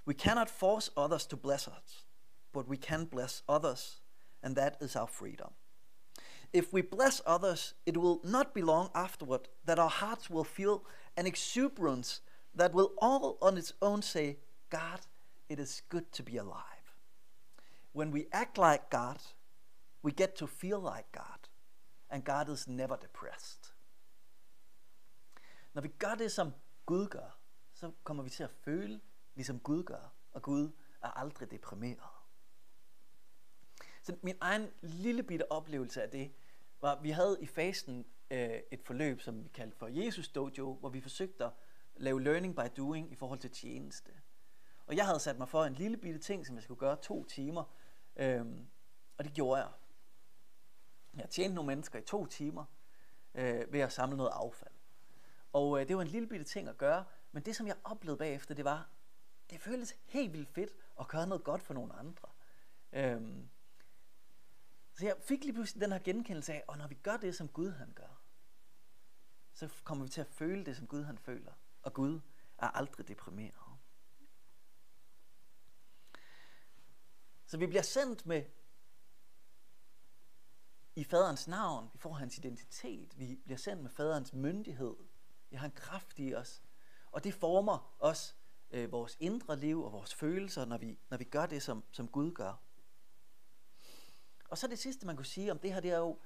We 0.07 0.15
cannot 0.15 0.51
force 0.51 0.93
others 0.97 1.27
to 1.27 1.37
bless 1.37 1.69
us, 1.69 2.07
but 2.53 2.67
we 2.67 2.77
can 2.77 3.09
bless 3.09 3.45
others, 3.49 4.03
and 4.47 4.55
that 4.55 4.77
is 4.81 4.95
our 4.95 5.09
freedom. 5.09 5.51
If 6.53 6.73
we 6.73 6.81
bless 6.81 7.21
others, 7.27 7.75
it 7.85 7.97
will 7.97 8.21
not 8.23 8.55
be 8.55 8.63
long 8.63 8.91
afterward 8.95 9.49
that 9.65 9.81
our 9.81 9.91
hearts 9.91 10.31
will 10.31 10.45
feel 10.45 10.85
an 11.17 11.27
exuberance 11.27 12.21
that 12.55 12.73
will 12.73 12.93
all 13.03 13.39
on 13.43 13.59
its 13.59 13.73
own 13.83 14.03
say, 14.03 14.37
God, 14.71 15.01
it 15.49 15.59
is 15.59 15.83
good 15.89 16.13
to 16.13 16.23
be 16.23 16.37
alive. 16.37 16.87
When 17.93 18.13
we 18.13 18.29
act 18.33 18.57
like 18.57 18.89
God, 18.89 19.19
we 20.05 20.13
get 20.13 20.37
to 20.37 20.47
feel 20.47 20.79
like 20.79 21.11
God, 21.11 21.49
and 22.09 22.25
God 22.25 22.49
is 22.49 22.69
never 22.69 22.97
depressed. 22.97 23.75
Når 25.75 25.83
vi 25.83 25.89
gør 25.89 26.15
det, 26.15 26.33
som 26.33 26.53
Gud 26.87 27.07
gør, 27.07 27.39
så 27.75 27.93
kommer 28.05 28.23
vi 28.23 28.31
til 28.31 28.43
at 28.43 28.51
føle, 28.51 29.01
ligesom 29.35 29.61
Gud 29.61 29.85
gør, 29.85 30.13
og 30.33 30.43
Gud 30.43 30.71
er 31.03 31.11
aldrig 31.11 31.51
deprimeret. 31.51 32.16
Så 34.07 34.17
min 34.23 34.37
egen 34.41 34.71
lille 34.83 35.23
bitte 35.23 35.53
oplevelse 35.53 36.03
af 36.03 36.11
det, 36.11 36.33
var, 36.81 36.95
at 36.97 37.03
vi 37.03 37.11
havde 37.11 37.39
i 37.41 37.47
fasten 37.47 38.07
øh, 38.31 38.61
et 38.71 38.83
forløb, 38.83 39.21
som 39.21 39.45
vi 39.45 39.49
kaldte 39.49 39.77
for 39.77 39.89
Jesus 39.89 40.29
Dojo, 40.29 40.75
hvor 40.75 40.89
vi 40.89 41.01
forsøgte 41.01 41.45
at 41.45 41.51
lave 41.97 42.23
learning 42.23 42.57
by 42.57 42.61
doing 42.77 43.13
i 43.13 43.15
forhold 43.15 43.39
til 43.39 43.51
tjeneste. 43.51 44.13
Og 44.87 44.97
jeg 44.97 45.07
havde 45.07 45.21
sat 45.21 45.39
mig 45.39 45.49
for 45.49 45.65
en 45.65 45.73
lille 45.73 45.97
bitte 45.97 46.19
ting, 46.19 46.47
som 46.47 46.57
jeg 46.57 46.63
skulle 46.63 46.79
gøre 46.79 46.97
to 46.97 47.25
timer, 47.25 47.65
øh, 48.17 48.47
og 49.19 49.25
det 49.25 49.33
gjorde 49.33 49.61
jeg. 49.61 49.71
Jeg 51.17 51.31
tjente 51.31 51.55
nogle 51.55 51.67
mennesker 51.67 51.99
i 51.99 52.03
to 52.03 52.27
timer 52.27 52.65
øh, 53.35 53.73
ved 53.73 53.81
at 53.81 53.93
samle 53.93 54.17
noget 54.17 54.31
affald. 54.35 54.75
Og 55.53 55.81
øh, 55.81 55.89
det 55.89 55.97
var 55.97 56.03
en 56.03 56.09
lille 56.09 56.29
bitte 56.29 56.45
ting 56.45 56.69
at 56.69 56.79
gøre, 56.79 57.05
men 57.33 57.43
det 57.43 57.57
som 57.57 57.67
jeg 57.67 57.77
oplevede 57.85 58.19
bagefter, 58.19 58.55
det 58.55 58.65
var, 58.65 58.89
det 59.51 59.61
føltes 59.61 59.97
helt 60.05 60.33
vildt 60.33 60.49
fedt 60.49 60.71
at 61.01 61.09
gøre 61.09 61.27
noget 61.27 61.45
godt 61.45 61.63
for 61.63 61.75
nogle 61.75 61.93
andre. 61.95 62.29
Øhm, 62.93 63.49
så 64.97 65.07
jeg 65.07 65.17
fik 65.21 65.45
lige 65.45 65.53
pludselig 65.53 65.81
den 65.81 65.93
her 65.93 65.99
genkendelse 65.99 66.53
af, 66.53 66.65
og 66.67 66.79
når 66.79 66.87
vi 66.87 66.95
gør 66.95 67.17
det, 67.17 67.37
som 67.37 67.49
Gud 67.49 67.71
han 67.71 67.93
gør, 67.93 68.23
så 69.53 69.69
kommer 69.85 70.05
vi 70.05 70.11
til 70.11 70.21
at 70.21 70.27
føle 70.27 70.65
det, 70.65 70.77
som 70.77 70.87
Gud 70.87 71.03
han 71.03 71.19
føler. 71.19 71.53
Og 71.83 71.95
Gud 71.95 72.21
er 72.59 72.67
aldrig 72.67 73.09
deprimeret. 73.09 73.79
Så 77.47 77.59
vi 77.59 77.67
bliver 77.67 77.83
sendt 77.83 78.27
med 78.27 78.45
i 80.97 81.05
faderens 81.05 81.49
navn, 81.49 81.91
vi 81.93 81.99
får 81.99 82.13
hans 82.13 82.39
identitet, 82.39 83.19
vi 83.19 83.41
bliver 83.45 83.59
sendt 83.59 83.83
med 83.83 83.91
faderens 83.91 84.33
myndighed, 84.33 84.97
vi 85.51 85.57
har 85.57 85.67
en 85.67 85.73
kraft 85.73 86.19
i 86.19 86.35
os, 86.35 86.63
og 87.11 87.25
det 87.25 87.35
former 87.35 87.97
os 87.99 88.37
øh, 88.71 88.93
vores 88.93 89.17
indre 89.21 89.57
liv 89.57 89.83
og 89.83 89.93
vores 89.93 90.15
følelser, 90.15 90.65
når 90.65 90.79
vi, 90.79 90.99
når 91.11 91.17
vi 91.17 91.25
gør 91.25 91.47
det, 91.47 91.63
som, 91.63 91.85
som 91.91 92.09
Gud 92.09 92.33
gør. 92.33 92.66
Og 94.49 94.59
så 94.59 94.67
det 94.67 94.79
sidste, 94.79 95.07
man 95.07 95.17
kunne 95.17 95.27
sige 95.27 95.53
om 95.53 95.59
det 95.59 95.73
her, 95.73 95.81
det 95.81 95.91
er 95.91 95.99
jo, 95.99 96.19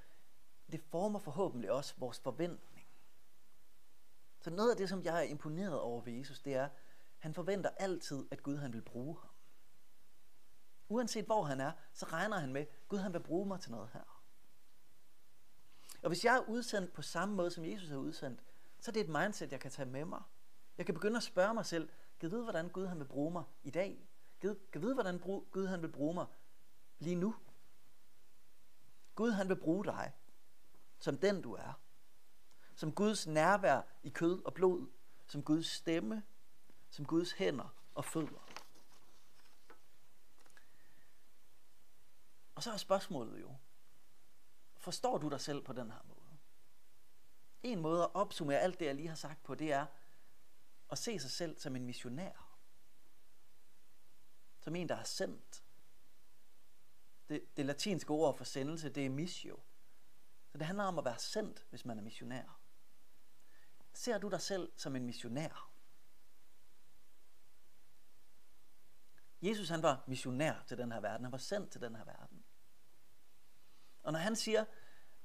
det 0.73 0.81
former 0.81 1.19
forhåbentlig 1.19 1.71
også 1.71 1.95
vores 1.97 2.21
forventning. 2.21 2.87
Så 4.41 4.51
noget 4.51 4.71
af 4.71 4.77
det, 4.77 4.89
som 4.89 5.03
jeg 5.03 5.19
er 5.19 5.29
imponeret 5.29 5.81
over 5.81 6.01
ved 6.01 6.13
Jesus, 6.13 6.41
det 6.41 6.55
er, 6.55 6.69
han 7.19 7.35
forventer 7.35 7.71
altid, 7.77 8.27
at 8.31 8.43
Gud 8.43 8.57
han 8.57 8.73
vil 8.73 8.83
bruge 8.83 9.17
ham. 9.21 9.31
Uanset 10.89 11.25
hvor 11.25 11.43
han 11.43 11.61
er, 11.61 11.73
så 11.93 12.07
regner 12.07 12.39
han 12.39 12.53
med, 12.53 12.67
Gud 12.89 12.99
han 12.99 13.13
vil 13.13 13.21
bruge 13.21 13.47
mig 13.47 13.61
til 13.61 13.71
noget 13.71 13.91
her. 13.93 14.23
Og 16.03 16.09
hvis 16.09 16.25
jeg 16.25 16.37
er 16.37 16.49
udsendt 16.49 16.93
på 16.93 17.03
samme 17.03 17.35
måde, 17.35 17.51
som 17.51 17.65
Jesus 17.65 17.91
er 17.91 17.97
udsendt, 17.97 18.41
så 18.81 18.91
er 18.91 18.93
det 18.93 19.01
et 19.01 19.09
mindset, 19.09 19.53
jeg 19.53 19.61
kan 19.61 19.71
tage 19.71 19.91
med 19.91 20.05
mig. 20.05 20.23
Jeg 20.79 20.87
kan 20.87 20.95
begynde 20.95 21.17
at 21.17 21.23
spørge 21.23 21.55
mig 21.55 21.67
selv, 21.67 21.89
kan 22.21 22.31
vide, 22.31 22.43
hvordan 22.43 22.69
Gud 22.69 22.87
han 22.87 22.99
vil 22.99 23.05
bruge 23.05 23.33
mig 23.33 23.45
i 23.63 23.71
dag? 23.71 24.09
Kan 24.41 24.83
vide, 24.83 24.95
hvordan 24.95 25.19
Gud 25.51 25.67
han 25.67 25.83
vil 25.83 25.93
bruge 25.93 26.15
mig 26.15 26.27
lige 26.99 27.17
nu? 27.17 27.35
Gud 29.21 29.31
han 29.31 29.49
vil 29.49 29.57
bruge 29.57 29.85
dig 29.85 30.13
som 30.99 31.19
den 31.19 31.43
du 31.43 31.53
er. 31.53 31.73
Som 32.75 32.93
Guds 32.93 33.27
nærvær 33.27 33.83
i 34.03 34.09
kød 34.09 34.45
og 34.45 34.55
blod. 34.55 34.87
Som 35.27 35.43
Guds 35.43 35.67
stemme. 35.67 36.23
Som 36.91 37.07
Guds 37.07 37.33
hænder 37.33 37.75
og 37.95 38.05
fødder. 38.05 38.49
Og 42.55 42.63
så 42.63 42.73
er 42.73 42.77
spørgsmålet 42.77 43.41
jo, 43.41 43.57
forstår 44.77 45.19
du 45.19 45.29
dig 45.29 45.41
selv 45.41 45.65
på 45.65 45.73
den 45.73 45.91
her 45.91 46.01
måde? 46.05 46.39
En 47.63 47.81
måde 47.81 48.03
at 48.03 48.15
opsummere 48.15 48.59
alt 48.59 48.81
det, 48.81 48.87
jeg 48.87 48.95
lige 48.95 49.09
har 49.09 49.15
sagt 49.15 49.43
på, 49.43 49.55
det 49.55 49.73
er 49.73 49.87
at 50.91 50.99
se 50.99 51.19
sig 51.19 51.31
selv 51.31 51.59
som 51.59 51.77
en 51.77 51.87
missionær. 51.87 52.57
Som 54.61 54.77
en, 54.77 54.89
der 54.89 54.97
er 54.97 55.05
sendt. 55.05 55.65
Det, 57.31 57.57
det 57.57 57.67
latinske 57.67 58.11
ord 58.11 58.37
for 58.37 58.45
sendelse, 58.45 58.89
det 58.89 59.07
er 59.07 59.11
missio. 59.11 59.61
Så 60.53 60.59
det 60.59 60.67
handler 60.67 60.85
om 60.85 60.99
at 60.99 61.05
være 61.05 61.19
sendt, 61.19 61.67
hvis 61.71 61.85
man 61.85 61.99
er 61.99 62.03
missionær. 62.03 62.61
Ser 63.93 64.19
du 64.19 64.29
dig 64.29 64.41
selv 64.41 64.73
som 64.77 64.97
en 64.97 65.07
missionær? 65.07 65.71
Jesus 69.43 69.69
han 69.69 69.83
var 69.83 70.05
missionær 70.07 70.65
til 70.67 70.79
den 70.79 70.93
her 70.93 71.01
verden. 71.01 71.25
Han 71.25 71.33
var 71.33 71.39
sendt 71.39 71.71
til 71.71 71.81
den 71.81 71.97
her 71.97 72.05
verden. 72.05 72.45
Og 74.03 74.13
når 74.13 74.19
han 74.19 74.37
siger, 74.37 74.65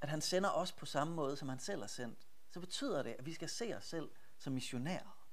at 0.01 0.09
han 0.09 0.21
sender 0.21 0.49
os 0.49 0.71
på 0.71 0.85
samme 0.85 1.15
måde, 1.15 1.37
som 1.37 1.49
han 1.49 1.59
selv 1.59 1.81
er 1.81 1.87
sendt, 1.87 2.27
så 2.51 2.59
betyder 2.59 3.03
det, 3.03 3.15
at 3.19 3.25
vi 3.25 3.33
skal 3.33 3.49
se 3.49 3.75
os 3.77 3.85
selv 3.85 4.11
som 4.37 4.53
missionærer. 4.53 5.27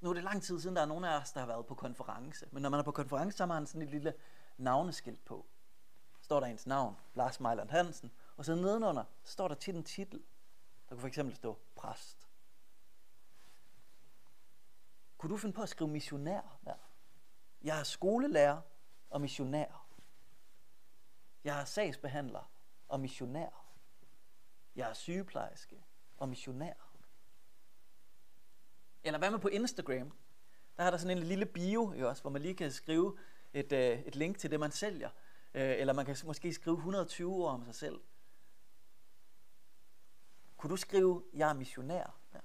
Nu 0.00 0.10
er 0.10 0.14
det 0.14 0.24
lang 0.24 0.42
tid 0.42 0.60
siden, 0.60 0.76
der 0.76 0.82
er 0.82 0.86
nogen 0.86 1.04
af 1.04 1.20
os, 1.20 1.32
der 1.32 1.40
har 1.40 1.46
været 1.46 1.66
på 1.66 1.74
konference. 1.74 2.48
Men 2.52 2.62
når 2.62 2.70
man 2.70 2.80
er 2.80 2.84
på 2.84 2.92
konference, 2.92 3.36
så 3.36 3.42
har 3.42 3.54
man 3.54 3.66
sådan 3.66 3.82
et 3.82 3.90
lille 3.90 4.14
navneskilt 4.56 5.24
på. 5.24 5.46
Står 6.20 6.40
der 6.40 6.46
ens 6.46 6.66
navn, 6.66 6.96
Lars 7.14 7.40
Mejland 7.40 7.70
Hansen, 7.70 8.12
og 8.36 8.44
så 8.44 8.54
nedenunder 8.54 9.04
står 9.24 9.48
der 9.48 9.54
tit 9.54 9.74
en 9.74 9.84
titel. 9.84 10.22
Der 10.88 10.94
kunne 10.94 11.00
for 11.00 11.08
eksempel 11.08 11.36
stå 11.36 11.58
præst. 11.76 12.28
Kunne 15.18 15.30
du 15.30 15.36
finde 15.36 15.54
på 15.54 15.62
at 15.62 15.68
skrive 15.68 15.90
missionær 15.90 16.58
der? 16.64 16.74
Jeg 17.62 17.80
er 17.80 17.84
skolelærer 17.84 18.60
og 19.10 19.20
missionær. 19.20 19.86
Jeg 21.44 21.60
er 21.60 21.64
sagsbehandler 21.64 22.50
og 22.88 23.00
missionær. 23.00 23.74
Jeg 24.76 24.90
er 24.90 24.94
sygeplejerske 24.94 25.84
og 26.16 26.28
missionær. 26.28 26.74
Eller 29.04 29.18
hvad 29.18 29.30
med 29.30 29.38
på 29.38 29.48
Instagram? 29.48 30.12
Der 30.76 30.82
har 30.82 30.90
der 30.90 30.98
sådan 30.98 31.18
en 31.18 31.22
lille 31.22 31.46
bio, 31.46 31.92
ikke 31.92 32.08
også, 32.08 32.22
hvor 32.22 32.30
man 32.30 32.42
lige 32.42 32.54
kan 32.54 32.72
skrive 32.72 33.18
et, 33.54 33.72
øh, 33.72 33.98
et 33.98 34.16
link 34.16 34.38
til 34.38 34.50
det, 34.50 34.60
man 34.60 34.70
sælger. 34.70 35.10
Øh, 35.54 35.78
eller 35.78 35.92
man 35.92 36.06
kan 36.06 36.16
måske 36.24 36.52
skrive 36.52 36.76
120 36.76 37.34
ord 37.34 37.52
om 37.52 37.64
sig 37.64 37.74
selv. 37.74 38.00
Kunne 40.56 40.70
du 40.70 40.76
skrive, 40.76 41.24
jeg 41.34 41.48
er 41.50 41.54
missionær? 41.54 42.18
Ja. 42.34 42.38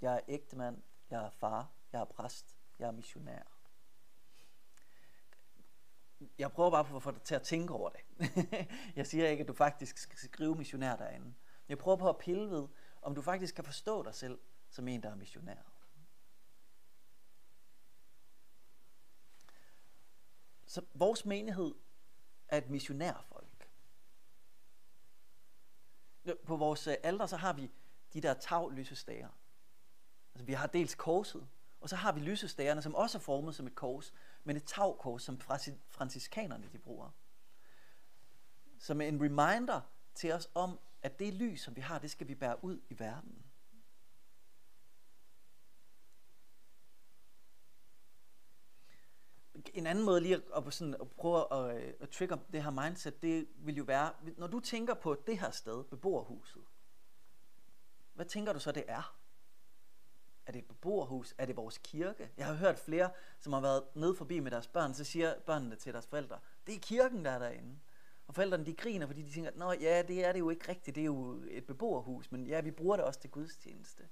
Jeg 0.00 0.14
er 0.14 0.20
ægtemand, 0.28 0.82
jeg 1.10 1.24
er 1.24 1.30
far, 1.30 1.70
jeg 1.92 2.00
er 2.00 2.04
præst, 2.04 2.56
jeg 2.78 2.86
er 2.86 2.92
missionær. 2.92 3.42
Jeg 6.38 6.52
prøver 6.52 6.70
bare 6.70 6.96
at 6.96 7.02
få 7.02 7.10
dig 7.10 7.22
til 7.22 7.34
at 7.34 7.42
tænke 7.42 7.74
over 7.74 7.90
det. 7.90 8.00
jeg 8.96 9.06
siger 9.06 9.28
ikke, 9.28 9.40
at 9.40 9.48
du 9.48 9.52
faktisk 9.52 9.98
skal 9.98 10.18
skrive 10.18 10.54
missionær 10.54 10.96
derinde. 10.96 11.34
Jeg 11.68 11.78
prøver 11.78 11.96
på 11.96 12.08
at 12.08 12.18
pille 12.18 12.50
ved, 12.50 12.68
om 13.02 13.14
du 13.14 13.22
faktisk 13.22 13.54
kan 13.54 13.64
forstå 13.64 14.02
dig 14.02 14.14
selv 14.14 14.38
som 14.70 14.88
en, 14.88 15.02
der 15.02 15.10
er 15.10 15.14
missionær. 15.14 15.79
Så 20.70 20.82
vores 20.94 21.24
menighed 21.24 21.74
er 22.48 22.58
et 22.58 22.70
missionærfolk. 22.70 23.70
På 26.44 26.56
vores 26.56 26.86
øh, 26.86 26.94
alder 27.02 27.26
så 27.26 27.36
har 27.36 27.52
vi 27.52 27.70
de 28.12 28.20
der 28.20 28.34
tavlysestager. 28.34 29.28
Altså 30.34 30.44
vi 30.44 30.52
har 30.52 30.66
dels 30.66 30.94
korset, 30.94 31.48
Og 31.80 31.88
så 31.88 31.96
har 31.96 32.12
vi 32.12 32.20
lysestagerne, 32.20 32.82
som 32.82 32.94
også 32.94 33.18
er 33.18 33.22
formet 33.22 33.54
som 33.54 33.66
et 33.66 33.74
kors, 33.74 34.14
men 34.44 34.56
et 34.56 34.64
tagkors, 34.64 35.22
som 35.22 35.40
franciskanerne 35.88 36.68
de 36.72 36.78
bruger. 36.78 37.10
Som 38.78 39.00
en 39.00 39.24
reminder 39.24 39.80
til 40.14 40.32
os 40.32 40.50
om, 40.54 40.78
at 41.02 41.18
det 41.18 41.34
lys, 41.34 41.60
som 41.60 41.76
vi 41.76 41.80
har, 41.80 41.98
det 41.98 42.10
skal 42.10 42.28
vi 42.28 42.34
bære 42.34 42.64
ud 42.64 42.80
i 42.90 42.98
verden. 42.98 43.49
En 49.74 49.86
anden 49.86 50.04
måde 50.04 50.20
lige 50.20 50.34
at, 50.34 50.66
at, 50.66 50.74
sådan, 50.74 50.94
at 51.00 51.10
prøve 51.10 51.52
at, 51.52 51.76
øh, 51.76 51.92
at, 52.00 52.10
trigger 52.10 52.36
det 52.52 52.62
her 52.62 52.70
mindset, 52.70 53.22
det 53.22 53.48
vil 53.56 53.76
jo 53.76 53.84
være, 53.84 54.12
når 54.36 54.46
du 54.46 54.60
tænker 54.60 54.94
på 54.94 55.14
det 55.26 55.38
her 55.38 55.50
sted, 55.50 55.84
beboerhuset, 55.84 56.62
hvad 58.14 58.26
tænker 58.26 58.52
du 58.52 58.58
så, 58.58 58.72
det 58.72 58.84
er? 58.88 59.16
Er 60.46 60.52
det 60.52 60.58
et 60.58 60.68
beboerhus? 60.68 61.34
Er 61.38 61.46
det 61.46 61.56
vores 61.56 61.78
kirke? 61.78 62.30
Jeg 62.36 62.46
har 62.46 62.54
hørt 62.54 62.78
flere, 62.78 63.10
som 63.38 63.52
har 63.52 63.60
været 63.60 63.82
nede 63.94 64.14
forbi 64.14 64.40
med 64.40 64.50
deres 64.50 64.66
børn, 64.66 64.94
så 64.94 65.04
siger 65.04 65.40
børnene 65.40 65.76
til 65.76 65.92
deres 65.92 66.06
forældre, 66.06 66.38
det 66.66 66.74
er 66.74 66.78
kirken, 66.80 67.24
der 67.24 67.30
er 67.30 67.38
derinde. 67.38 67.78
Og 68.26 68.34
forældrene 68.34 68.66
de 68.66 68.74
griner, 68.74 69.06
fordi 69.06 69.22
de 69.22 69.30
tænker, 69.30 69.50
nå 69.54 69.72
ja, 69.72 70.02
det 70.02 70.24
er 70.24 70.32
det 70.32 70.38
jo 70.38 70.50
ikke 70.50 70.68
rigtigt, 70.68 70.94
det 70.94 71.00
er 71.00 71.04
jo 71.04 71.42
et 71.50 71.66
beboerhus, 71.66 72.32
men 72.32 72.46
ja, 72.46 72.60
vi 72.60 72.70
bruger 72.70 72.96
det 72.96 73.04
også 73.04 73.20
til 73.20 73.30
gudstjeneste. 73.30 74.08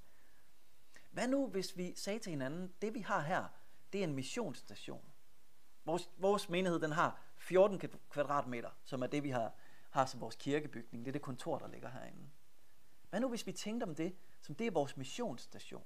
Hvad 1.11 1.29
nu, 1.29 1.47
hvis 1.47 1.77
vi 1.77 1.95
sagde 1.95 2.19
til 2.19 2.31
hinanden, 2.31 2.75
det 2.83 2.95
vi 2.95 3.01
har 3.01 3.21
her, 3.21 3.45
det 3.93 4.01
er 4.01 4.05
en 4.05 4.15
missionsstation. 4.15 5.05
Vores, 5.89 6.11
vores 6.19 6.49
menighed, 6.49 6.81
den 6.81 6.93
har 6.93 7.21
14 7.37 7.81
kvadratmeter, 8.11 8.71
som 8.85 9.03
er 9.03 9.07
det, 9.07 9.23
vi 9.23 9.31
har, 9.31 9.53
har 9.91 10.07
som 10.07 10.21
vores 10.21 10.37
kirkebygning. 10.37 11.05
Det 11.05 11.11
er 11.11 11.13
det 11.13 11.23
kontor, 11.23 11.59
der 11.59 11.69
ligger 11.69 11.89
herinde. 11.89 12.31
Hvad 13.11 13.21
nu, 13.21 13.29
hvis 13.29 13.47
vi 13.47 13.53
tænkte 13.53 13.85
om 13.85 13.95
det, 13.95 14.17
som 14.41 14.55
det 14.55 14.67
er 14.67 14.71
vores 14.71 14.97
missionsstation? 14.97 15.85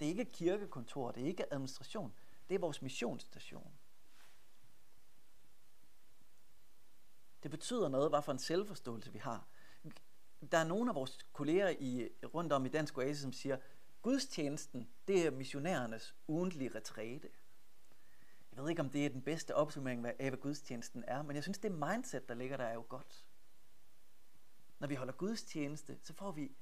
Det 0.00 0.06
er 0.06 0.10
ikke 0.10 0.24
kirkekontor, 0.24 1.10
det 1.10 1.22
er 1.22 1.26
ikke 1.26 1.52
administration, 1.52 2.14
det 2.48 2.54
er 2.54 2.58
vores 2.58 2.82
missionsstation. 2.82 3.72
Det 7.42 7.50
betyder 7.50 7.88
noget, 7.88 8.10
hvad 8.10 8.22
for 8.22 8.32
en 8.32 8.38
selvforståelse 8.38 9.12
vi 9.12 9.18
har. 9.18 9.46
Der 10.52 10.58
er 10.58 10.64
nogle 10.64 10.90
af 10.90 10.94
vores 10.94 11.18
kolleger 11.32 11.68
i, 11.68 12.08
rundt 12.34 12.52
om 12.52 12.66
i 12.66 12.68
Dansk 12.68 12.98
Oase, 12.98 13.22
som 13.22 13.32
siger, 13.32 13.56
gudstjenesten, 14.02 14.88
det 15.08 15.26
er 15.26 15.30
missionærernes 15.30 16.14
ugentlige 16.28 16.70
retræte. 16.74 17.28
Jeg 18.58 18.64
ved 18.64 18.70
ikke, 18.70 18.82
om 18.82 18.90
det 18.90 19.06
er 19.06 19.10
den 19.10 19.22
bedste 19.22 19.54
opsummering 19.54 20.06
af, 20.06 20.28
hvad 20.28 20.38
gudstjenesten 20.38 21.04
er, 21.06 21.22
men 21.22 21.36
jeg 21.36 21.42
synes, 21.42 21.58
det 21.58 21.72
mindset, 21.72 22.28
der 22.28 22.34
ligger 22.34 22.56
der, 22.56 22.64
er 22.64 22.74
jo 22.74 22.84
godt. 22.88 23.24
Når 24.78 24.88
vi 24.88 24.94
holder 24.94 25.12
gudstjeneste, 25.12 25.98
så 26.02 26.14
får 26.14 26.32
vi 26.32 26.52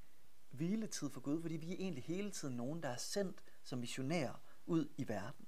hviletid 0.51 1.11
for 1.11 1.21
Gud, 1.21 1.41
fordi 1.41 1.57
vi 1.57 1.73
er 1.73 1.77
egentlig 1.79 2.05
hele 2.05 2.31
tiden 2.31 2.57
nogen, 2.57 2.83
der 2.83 2.89
er 2.89 2.97
sendt 2.97 3.43
som 3.63 3.79
missionærer 3.79 4.41
ud 4.67 4.89
i 4.97 5.09
verden. 5.09 5.47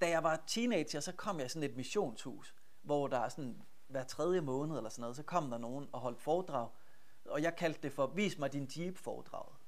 Da 0.00 0.08
jeg 0.08 0.22
var 0.22 0.44
teenager, 0.46 1.00
så 1.00 1.12
kom 1.12 1.38
jeg 1.38 1.46
i 1.46 1.48
sådan 1.48 1.70
et 1.70 1.76
missionshus, 1.76 2.54
hvor 2.82 3.08
der 3.08 3.18
er 3.18 3.28
sådan 3.28 3.62
hver 3.88 4.04
tredje 4.04 4.40
måned 4.40 4.76
eller 4.76 4.90
sådan 4.90 5.00
noget, 5.00 5.16
så 5.16 5.22
kom 5.22 5.50
der 5.50 5.58
nogen 5.58 5.88
og 5.92 6.00
holdt 6.00 6.20
foredrag, 6.20 6.70
og 7.24 7.42
jeg 7.42 7.56
kaldte 7.56 7.82
det 7.82 7.92
for, 7.92 8.06
vis 8.06 8.38
mig 8.38 8.52
din 8.52 8.70
jeep 8.76 8.98
foredraget. 8.98 9.63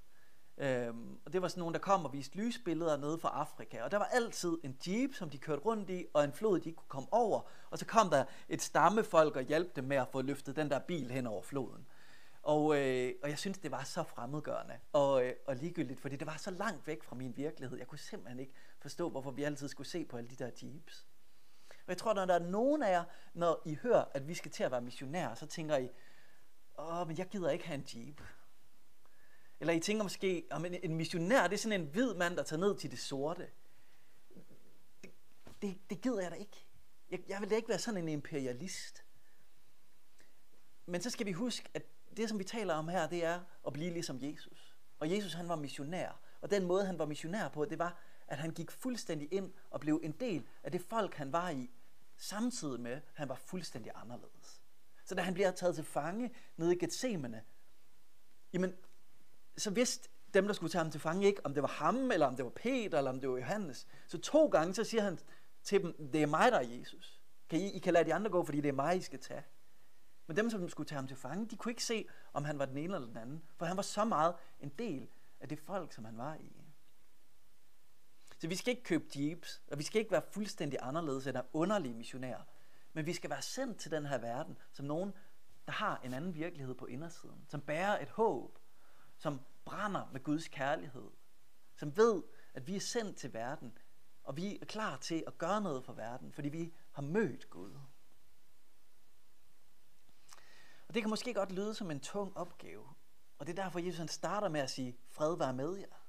Øhm, 0.59 1.19
og 1.25 1.33
det 1.33 1.43
var 1.43 1.49
sådan 1.49 1.61
nogen, 1.61 1.75
der 1.75 1.81
kom 1.81 2.05
og 2.05 2.13
viste 2.13 2.37
lysbilleder 2.37 2.97
nede 2.97 3.19
fra 3.19 3.29
Afrika. 3.29 3.83
Og 3.83 3.91
der 3.91 3.99
var 3.99 4.05
altid 4.05 4.59
en 4.65 4.77
jeep, 4.87 5.15
som 5.15 5.31
de 5.31 5.39
kørte 5.39 5.63
rundt 5.63 5.91
i, 5.91 6.07
og 6.15 6.25
en 6.25 6.33
flod, 6.33 6.61
de 6.61 6.73
kunne 6.73 6.89
komme 6.89 7.09
over. 7.13 7.41
Og 7.71 7.79
så 7.79 7.87
kom 7.87 8.11
der 8.11 8.25
et 8.49 8.63
stammefolk 8.63 9.37
og 9.37 9.43
hjalp 9.43 9.77
dem 9.77 9.85
med 9.85 9.97
at 9.97 10.09
få 10.13 10.23
løftet 10.23 10.57
den 10.57 10.71
der 10.71 10.79
bil 10.79 11.11
hen 11.11 11.27
over 11.27 11.43
floden. 11.43 11.87
Og, 12.43 12.79
øh, 12.79 13.13
og 13.23 13.31
jeg 13.31 13.39
synes, 13.39 13.59
det 13.59 13.71
var 13.71 13.85
så 13.85 14.03
fremmedgørende 14.03 14.75
og, 14.93 15.25
øh, 15.25 15.33
og 15.47 15.57
ligegyldigt, 15.57 16.01
fordi 16.01 16.17
det 16.17 16.27
var 16.27 16.37
så 16.37 16.51
langt 16.51 16.87
væk 16.87 17.03
fra 17.03 17.17
min 17.17 17.37
virkelighed. 17.37 17.79
Jeg 17.79 17.87
kunne 17.87 17.99
simpelthen 17.99 18.41
ikke 18.41 18.53
forstå, 18.79 19.11
hvorfor 19.11 19.31
vi 19.31 19.43
altid 19.43 19.69
skulle 19.69 19.89
se 19.89 20.05
på 20.05 20.17
alle 20.17 20.31
de 20.31 20.37
der 20.37 20.51
jeeps. 20.63 21.07
Og 21.71 21.89
jeg 21.89 21.99
tror, 21.99 22.15
når 22.15 22.25
der 22.25 22.35
er 22.35 22.39
nogen 22.39 22.83
af 22.83 22.91
jer, 22.91 23.05
når 23.35 23.63
I 23.65 23.75
hører, 23.75 24.05
at 24.15 24.29
vi 24.29 24.35
skal 24.35 24.51
til 24.51 24.65
at 24.65 24.71
være 24.71 24.81
missionærer, 24.81 25.35
så 25.35 25.47
tænker 25.47 25.77
I, 25.77 25.91
åh, 26.79 27.09
men 27.09 27.19
jeg 27.19 27.27
gider 27.27 27.51
ikke 27.51 27.67
have 27.67 27.75
en 27.75 27.87
jeep. 27.95 28.23
Eller 29.61 29.73
I 29.73 29.81
tænker 29.81 30.03
måske, 30.03 30.47
om 30.51 30.65
en, 30.65 30.75
en 30.75 30.95
missionær, 30.95 31.43
det 31.43 31.55
er 31.55 31.59
sådan 31.59 31.81
en 31.81 31.87
hvid 31.87 32.15
mand, 32.15 32.37
der 32.37 32.43
tager 32.43 32.61
ned 32.61 32.77
til 32.77 32.91
det 32.91 32.99
sorte. 32.99 33.49
Det, 35.05 35.13
det, 35.63 35.79
det 35.91 36.01
gider 36.01 36.21
jeg 36.21 36.31
da 36.31 36.37
ikke. 36.37 36.67
Jeg, 37.11 37.21
jeg 37.29 37.41
vil 37.41 37.51
da 37.51 37.57
ikke 37.57 37.69
være 37.69 37.79
sådan 37.79 38.03
en 38.03 38.09
imperialist. 38.09 39.05
Men 40.87 41.03
så 41.03 41.11
skal 41.11 41.27
vi 41.27 41.33
huske, 41.33 41.69
at 41.75 41.83
det, 42.17 42.29
som 42.29 42.39
vi 42.39 42.45
taler 42.45 42.75
om 42.75 42.89
her, 42.89 43.09
det 43.09 43.25
er 43.25 43.41
at 43.67 43.73
blive 43.73 43.93
ligesom 43.93 44.19
Jesus. 44.23 44.77
Og 44.99 45.11
Jesus, 45.11 45.33
han 45.33 45.49
var 45.49 45.57
missionær. 45.57 46.21
Og 46.41 46.51
den 46.51 46.65
måde, 46.65 46.87
han 46.87 46.99
var 46.99 47.07
missionær 47.07 47.49
på, 47.49 47.65
det 47.65 47.79
var, 47.79 48.01
at 48.27 48.39
han 48.39 48.51
gik 48.51 48.71
fuldstændig 48.71 49.33
ind 49.33 49.53
og 49.71 49.81
blev 49.81 50.01
en 50.05 50.13
del 50.13 50.47
af 50.63 50.73
det 50.73 50.81
folk, 50.81 51.15
han 51.15 51.33
var 51.33 51.51
i, 51.51 51.71
samtidig 52.17 52.81
med, 52.81 52.93
at 52.93 53.03
han 53.15 53.29
var 53.29 53.35
fuldstændig 53.35 53.93
anderledes. 53.95 54.63
Så 55.05 55.15
da 55.15 55.23
han 55.23 55.35
bliver 55.35 55.51
taget 55.51 55.75
til 55.75 55.85
fange 55.85 56.35
nede 56.57 56.77
i 56.77 56.79
Gethsemane, 56.79 57.45
jamen, 58.53 58.77
så 59.59 59.71
vidste 59.71 60.09
dem, 60.35 60.47
der 60.47 60.53
skulle 60.53 60.71
tage 60.71 60.83
ham 60.83 60.91
til 60.91 61.01
fange, 61.01 61.27
ikke 61.27 61.47
om 61.47 61.55
det 61.55 61.63
var 61.63 61.69
ham, 61.69 62.11
eller 62.11 62.27
om 62.27 62.37
det 62.37 62.45
var 62.45 62.51
Peter, 62.51 62.99
eller 62.99 63.11
om 63.11 63.21
det 63.21 63.31
var 63.31 63.37
Johannes. 63.37 63.87
Så 64.07 64.19
to 64.19 64.47
gange, 64.47 64.75
så 64.75 64.85
siger 64.85 65.03
han 65.03 65.19
til 65.63 65.83
dem, 65.83 66.11
det 66.13 66.23
er 66.23 66.27
mig, 66.27 66.53
der 66.53 66.59
er 66.59 66.67
Jesus. 66.79 67.21
Kan 67.49 67.61
I, 67.61 67.73
I 67.73 67.79
kan 67.79 67.93
lade 67.93 68.05
de 68.05 68.15
andre 68.15 68.31
gå, 68.31 68.45
fordi 68.45 68.61
det 68.61 68.69
er 68.69 68.73
mig, 68.73 68.97
I 68.97 69.01
skal 69.01 69.21
tage. 69.21 69.45
Men 70.27 70.37
dem, 70.37 70.51
som 70.51 70.69
skulle 70.69 70.89
tage 70.89 70.97
ham 70.97 71.07
til 71.09 71.17
fange, 71.17 71.47
de 71.47 71.57
kunne 71.57 71.73
ikke 71.73 71.85
se, 71.85 72.09
om 72.33 72.45
han 72.45 72.59
var 72.59 72.65
den 72.65 72.77
ene 72.77 72.95
eller 72.95 73.09
den 73.09 73.17
anden. 73.17 73.43
For 73.57 73.67
han 73.67 73.77
var 73.77 73.83
så 73.83 74.05
meget 74.05 74.35
en 74.61 74.69
del 74.69 75.09
af 75.41 75.49
det 75.49 75.59
folk, 75.59 75.93
som 75.93 76.05
han 76.05 76.19
var 76.19 76.35
i. 76.35 76.53
Så 78.39 78.49
vi 78.49 78.57
skal 78.57 78.71
ikke 78.71 78.83
købe 78.83 79.05
jeeps, 79.17 79.63
og 79.71 79.79
vi 79.79 79.83
skal 79.83 79.99
ikke 79.99 80.11
være 80.13 80.23
fuldstændig 80.31 80.79
anderledes 80.83 81.27
end 81.27 81.37
underlige 81.53 81.95
missionærer. 81.95 82.43
Men 82.93 83.07
vi 83.07 83.13
skal 83.13 83.31
være 83.31 83.43
sendt 83.43 83.79
til 83.79 83.91
den 83.91 84.07
her 84.07 84.19
verden, 84.19 84.59
som 84.73 84.87
nogen, 84.87 85.13
der 85.67 85.73
har 85.73 86.01
en 86.05 86.15
anden 86.15 86.35
virkelighed 86.35 86.75
på 86.75 86.87
indersiden. 86.87 87.45
Som 87.49 87.61
bærer 87.61 88.03
et 88.03 88.09
håb, 88.09 88.59
som 89.19 89.41
brænder 89.65 90.09
med 90.13 90.23
Guds 90.23 90.49
kærlighed, 90.49 91.11
som 91.77 91.97
ved, 91.97 92.23
at 92.55 92.67
vi 92.67 92.77
er 92.77 92.81
sendt 92.81 93.17
til 93.17 93.33
verden, 93.33 93.79
og 94.25 94.37
vi 94.37 94.59
er 94.61 94.65
klar 94.65 94.97
til 94.97 95.25
at 95.27 95.39
gøre 95.39 95.61
noget 95.61 95.85
for 95.85 95.93
verden, 95.93 96.33
fordi 96.33 96.49
vi 96.49 96.75
har 96.93 97.03
mødt 97.03 97.51
Gud. 97.51 97.73
Og 100.89 100.95
det 100.95 101.03
kan 101.03 101.11
måske 101.11 101.35
godt 101.35 101.53
lyde 101.53 101.75
som 101.75 101.91
en 101.91 102.01
tung 102.01 102.37
opgave, 102.37 102.89
og 103.39 103.47
det 103.47 103.59
er 103.59 103.63
derfor, 103.63 103.79
Jesus 103.79 103.99
han 103.99 104.09
starter 104.09 104.49
med 104.49 104.61
at 104.61 104.71
sige, 104.71 104.97
fred 105.09 105.37
være 105.37 105.53
med 105.53 105.77
jer. 105.77 106.07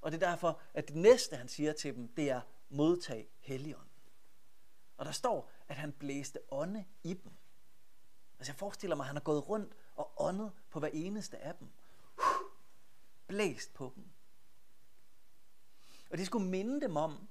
Og 0.00 0.12
det 0.12 0.22
er 0.22 0.30
derfor, 0.30 0.60
at 0.74 0.88
det 0.88 0.96
næste, 0.96 1.36
han 1.36 1.48
siger 1.48 1.72
til 1.72 1.94
dem, 1.94 2.08
det 2.08 2.30
er, 2.30 2.40
modtag 2.68 3.28
Helligånden. 3.40 3.90
Og 4.96 5.04
der 5.04 5.12
står, 5.12 5.50
at 5.68 5.76
han 5.76 5.92
blæste 5.92 6.38
ånde 6.50 6.84
i 7.02 7.14
dem. 7.14 7.32
Altså 8.38 8.52
jeg 8.52 8.58
forestiller 8.58 8.96
mig, 8.96 9.04
at 9.04 9.06
han 9.06 9.16
har 9.16 9.22
gået 9.22 9.48
rundt 9.48 9.76
og 9.96 10.12
åndet 10.16 10.52
på 10.70 10.80
hver 10.80 10.88
eneste 10.92 11.38
af 11.38 11.54
dem 11.54 11.68
blæst 13.26 13.74
på 13.74 13.92
dem. 13.94 14.04
Og 16.10 16.18
det 16.18 16.26
skulle 16.26 16.48
minde 16.48 16.80
dem 16.80 16.96
om, 16.96 17.28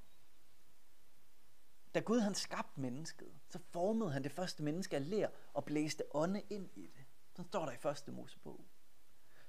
da 1.94 2.00
Gud 2.00 2.20
han 2.20 2.36
skabte 2.36 2.80
mennesket, 2.80 3.34
så 3.50 3.60
formede 3.72 4.12
han 4.12 4.24
det 4.24 4.32
første 4.32 4.64
menneske 4.64 4.96
af 4.96 5.10
ler 5.10 5.30
og 5.54 5.66
blæste 5.66 6.04
ånde 6.16 6.42
ind 6.50 6.70
i 6.76 6.82
det. 6.82 7.06
Så 7.36 7.44
står 7.44 7.66
der 7.66 7.72
i 7.72 7.78
første 7.78 8.12
Mosebog. 8.12 8.66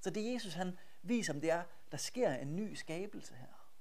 Så 0.00 0.10
det 0.10 0.32
Jesus 0.34 0.54
han 0.54 0.78
viser 1.02 1.32
om 1.34 1.40
det 1.40 1.50
er, 1.50 1.64
der 1.90 1.96
sker 1.96 2.34
en 2.34 2.56
ny 2.56 2.74
skabelse 2.74 3.34
her. 3.34 3.72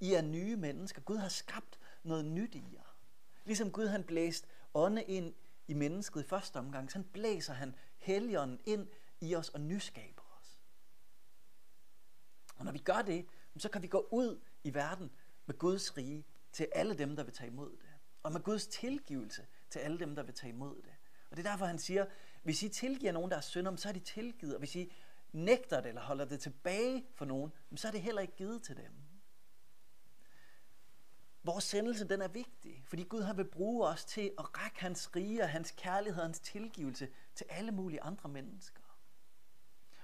I 0.00 0.14
er 0.14 0.22
nye 0.22 0.56
mennesker. 0.56 1.02
Gud 1.02 1.16
har 1.16 1.28
skabt 1.28 1.78
noget 2.02 2.24
nyt 2.24 2.54
i 2.54 2.64
jer. 2.72 2.96
Ligesom 3.44 3.72
Gud 3.72 3.86
han 3.86 4.04
blæst 4.04 4.46
ånde 4.74 5.02
ind 5.02 5.34
i 5.68 5.74
mennesket 5.74 6.20
i 6.20 6.28
første 6.28 6.56
omgang, 6.56 6.90
så 6.90 7.02
blæser 7.12 7.52
han 7.52 7.74
helligånden 7.98 8.60
ind 8.64 8.88
i 9.20 9.34
os 9.34 9.48
og 9.48 9.60
nyskaber. 9.60 10.19
Og 12.60 12.66
når 12.66 12.72
vi 12.72 12.78
gør 12.78 13.02
det, 13.02 13.26
så 13.56 13.68
kan 13.68 13.82
vi 13.82 13.86
gå 13.86 14.08
ud 14.10 14.40
i 14.64 14.74
verden 14.74 15.10
med 15.46 15.58
Guds 15.58 15.96
rige 15.96 16.26
til 16.52 16.68
alle 16.72 16.98
dem, 16.98 17.16
der 17.16 17.24
vil 17.24 17.34
tage 17.34 17.50
imod 17.50 17.70
det. 17.70 17.88
Og 18.22 18.32
med 18.32 18.40
Guds 18.40 18.66
tilgivelse 18.66 19.46
til 19.70 19.78
alle 19.78 19.98
dem, 19.98 20.14
der 20.14 20.22
vil 20.22 20.34
tage 20.34 20.52
imod 20.52 20.76
det. 20.76 20.92
Og 21.30 21.36
det 21.36 21.46
er 21.46 21.50
derfor, 21.50 21.66
han 21.66 21.78
siger, 21.78 22.06
hvis 22.42 22.62
I 22.62 22.68
tilgiver 22.68 23.12
nogen, 23.12 23.30
der 23.30 23.36
er 23.36 23.40
synder, 23.40 23.76
så 23.76 23.88
er 23.88 23.92
de 23.92 24.00
tilgivet. 24.00 24.54
Og 24.54 24.58
hvis 24.58 24.76
I 24.76 24.92
nægter 25.32 25.80
det 25.80 25.88
eller 25.88 26.02
holder 26.02 26.24
det 26.24 26.40
tilbage 26.40 27.06
for 27.14 27.24
nogen, 27.24 27.52
så 27.76 27.88
er 27.88 27.92
det 27.92 28.02
heller 28.02 28.22
ikke 28.22 28.36
givet 28.36 28.62
til 28.62 28.76
dem. 28.76 28.92
Vores 31.42 31.64
sendelse, 31.64 32.08
den 32.08 32.22
er 32.22 32.28
vigtig, 32.28 32.84
fordi 32.86 33.02
Gud 33.02 33.22
har 33.22 33.34
vil 33.34 33.44
bruge 33.44 33.86
os 33.86 34.04
til 34.04 34.32
at 34.38 34.58
række 34.58 34.80
hans 34.80 35.16
rige 35.16 35.42
og 35.42 35.48
hans 35.48 35.74
kærlighed 35.76 36.20
og 36.20 36.26
hans 36.26 36.40
tilgivelse 36.40 37.08
til 37.34 37.46
alle 37.48 37.72
mulige 37.72 38.02
andre 38.02 38.28
mennesker. 38.28 38.82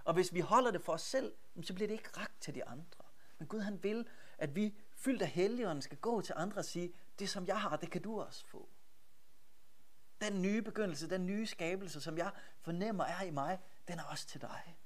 Og 0.05 0.15
hvis 0.15 0.35
vi 0.35 0.41
holder 0.41 0.71
det 0.71 0.83
for 0.83 0.93
os 0.93 1.03
selv, 1.03 1.33
så 1.63 1.75
bliver 1.75 1.89
det 1.89 1.95
ikke 1.95 2.11
ragt 2.17 2.41
til 2.41 2.55
de 2.55 2.65
andre. 2.65 3.05
Men 3.39 3.49
Gud 3.49 3.61
han 3.61 3.83
vil, 3.83 4.09
at 4.39 4.57
vi 4.57 4.75
fyldt 4.95 5.23
af 5.23 5.29
helligånden 5.29 5.83
skal 5.83 5.99
gå 5.99 6.21
til 6.21 6.35
andre 6.37 6.59
og 6.59 6.65
sige, 6.65 6.93
det 7.19 7.29
som 7.29 7.47
jeg 7.47 7.61
har, 7.61 7.77
det 7.77 7.91
kan 7.91 8.03
du 8.03 8.21
også 8.21 8.47
få. 8.47 8.69
Den 10.21 10.43
nye 10.43 10.63
begyndelse, 10.63 11.11
den 11.11 11.27
nye 11.27 11.47
skabelse, 11.47 12.01
som 12.01 12.19
jeg 12.19 12.33
fornemmer 12.61 13.05
er 13.05 13.23
i 13.23 13.31
mig, 13.31 13.61
den 13.89 13.99
er 13.99 14.05
også 14.05 14.27
til 14.27 14.41
dig. 14.41 14.79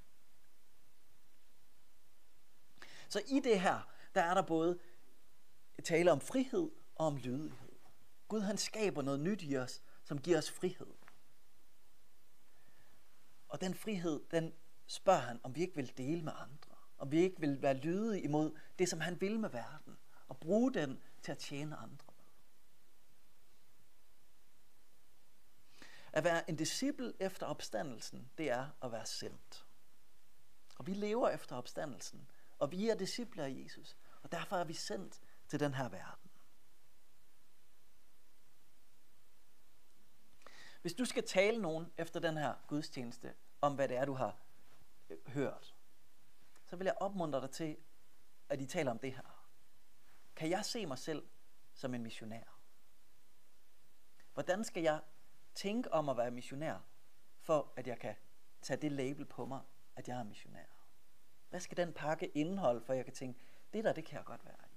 Så 3.09 3.21
i 3.27 3.39
det 3.43 3.61
her, 3.61 3.91
der 4.15 4.21
er 4.21 4.33
der 4.33 4.41
både 4.41 4.79
tale 5.83 6.11
om 6.11 6.21
frihed 6.21 6.71
og 6.95 7.05
om 7.05 7.17
lydighed. 7.17 7.71
Gud 8.27 8.41
han 8.41 8.57
skaber 8.57 9.01
noget 9.01 9.19
nyt 9.19 9.41
i 9.43 9.57
os, 9.57 9.81
som 10.03 10.21
giver 10.21 10.37
os 10.37 10.51
frihed. 10.51 10.93
Og 13.47 13.61
den 13.61 13.73
frihed, 13.73 14.21
den 14.31 14.53
spørger 14.91 15.19
han, 15.19 15.39
om 15.43 15.55
vi 15.55 15.61
ikke 15.61 15.75
vil 15.75 15.97
dele 15.97 16.21
med 16.21 16.33
andre. 16.35 16.75
Om 16.97 17.11
vi 17.11 17.17
ikke 17.17 17.39
vil 17.39 17.61
være 17.61 17.73
lydige 17.73 18.21
imod 18.21 18.59
det, 18.79 18.89
som 18.89 18.99
han 18.99 19.21
vil 19.21 19.39
med 19.39 19.49
verden. 19.49 19.97
Og 20.27 20.37
bruge 20.37 20.73
den 20.73 20.99
til 21.21 21.31
at 21.31 21.37
tjene 21.37 21.75
andre. 21.75 22.13
At 26.13 26.23
være 26.23 26.49
en 26.49 26.55
disciple 26.55 27.13
efter 27.19 27.45
opstandelsen, 27.45 28.29
det 28.37 28.49
er 28.49 28.69
at 28.81 28.91
være 28.91 29.05
sendt. 29.05 29.65
Og 30.77 30.87
vi 30.87 30.93
lever 30.93 31.29
efter 31.29 31.55
opstandelsen. 31.55 32.29
Og 32.59 32.71
vi 32.71 32.89
er 32.89 32.95
disciple 32.95 33.43
af 33.43 33.61
Jesus. 33.63 33.97
Og 34.21 34.31
derfor 34.31 34.55
er 34.55 34.63
vi 34.63 34.73
sendt 34.73 35.21
til 35.47 35.59
den 35.59 35.73
her 35.73 35.89
verden. 35.89 36.31
Hvis 40.81 40.93
du 40.93 41.05
skal 41.05 41.27
tale 41.27 41.61
nogen 41.61 41.91
efter 41.97 42.19
den 42.19 42.37
her 42.37 42.53
gudstjeneste 42.67 43.33
om, 43.61 43.75
hvad 43.75 43.87
det 43.87 43.97
er, 43.97 44.05
du 44.05 44.13
har 44.13 44.37
hørt, 45.27 45.75
så 46.65 46.75
vil 46.75 46.85
jeg 46.85 46.95
opmuntre 46.99 47.41
dig 47.41 47.51
til, 47.51 47.77
at 48.49 48.61
I 48.61 48.65
taler 48.65 48.91
om 48.91 48.99
det 48.99 49.13
her. 49.13 49.49
Kan 50.35 50.49
jeg 50.49 50.65
se 50.65 50.85
mig 50.85 50.97
selv 50.97 51.27
som 51.73 51.93
en 51.93 52.03
missionær? 52.03 52.61
Hvordan 54.33 54.63
skal 54.63 54.83
jeg 54.83 55.01
tænke 55.55 55.93
om 55.93 56.09
at 56.09 56.17
være 56.17 56.31
missionær, 56.31 56.77
for 57.39 57.73
at 57.75 57.87
jeg 57.87 57.99
kan 57.99 58.15
tage 58.61 58.81
det 58.81 58.91
label 58.91 59.25
på 59.25 59.45
mig, 59.45 59.61
at 59.95 60.07
jeg 60.07 60.19
er 60.19 60.23
missionær? 60.23 60.65
Hvad 61.49 61.59
skal 61.59 61.77
den 61.77 61.93
pakke 61.93 62.27
indeholde, 62.27 62.81
for 62.81 62.93
jeg 62.93 63.05
kan 63.05 63.13
tænke, 63.13 63.39
det 63.73 63.83
der, 63.83 63.93
det 63.93 64.05
kan 64.05 64.17
jeg 64.17 64.25
godt 64.25 64.45
være 64.45 64.55
i? 64.67 64.71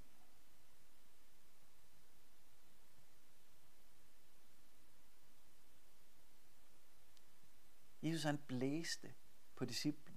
Jesus 8.08 8.24
han 8.24 8.38
blæste 8.38 9.14
på 9.56 9.64
disciplene 9.64 10.13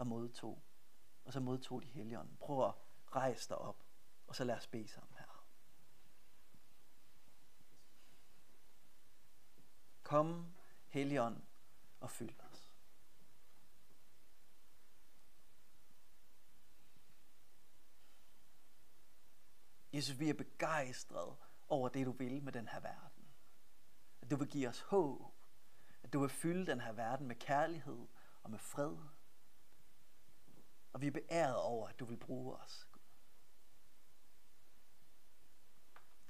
og 0.00 0.06
modtog. 0.06 0.62
Og 1.24 1.32
så 1.32 1.40
modtog 1.40 1.82
de 1.82 1.86
helligånden. 1.86 2.36
Prøv 2.36 2.68
at 2.68 2.74
rejse 3.06 3.48
dig 3.48 3.58
op, 3.58 3.84
og 4.26 4.36
så 4.36 4.44
lad 4.44 4.56
os 4.56 4.66
bede 4.66 4.88
sammen 4.88 5.14
her. 5.18 5.44
Kom, 10.02 10.54
helligånd, 10.88 11.42
og 12.00 12.10
fyld 12.10 12.40
os. 12.40 12.72
Jesus, 19.92 20.18
vi 20.18 20.28
er 20.28 20.34
begejstrede 20.34 21.36
over 21.68 21.88
det, 21.88 22.06
du 22.06 22.12
vil 22.12 22.42
med 22.42 22.52
den 22.52 22.68
her 22.68 22.80
verden. 22.80 23.28
At 24.20 24.30
du 24.30 24.36
vil 24.36 24.48
give 24.48 24.68
os 24.68 24.80
håb 24.80 25.40
at 26.02 26.12
du 26.12 26.20
vil 26.20 26.30
fylde 26.30 26.66
den 26.66 26.80
her 26.80 26.92
verden 26.92 27.26
med 27.26 27.36
kærlighed 27.36 28.06
og 28.42 28.50
med 28.50 28.58
fred. 28.58 28.96
Og 30.92 31.00
vi 31.00 31.06
er 31.06 31.10
beæret 31.10 31.56
over, 31.56 31.88
at 31.88 32.00
du 32.00 32.04
vil 32.04 32.16
bruge 32.16 32.56
os. 32.56 32.88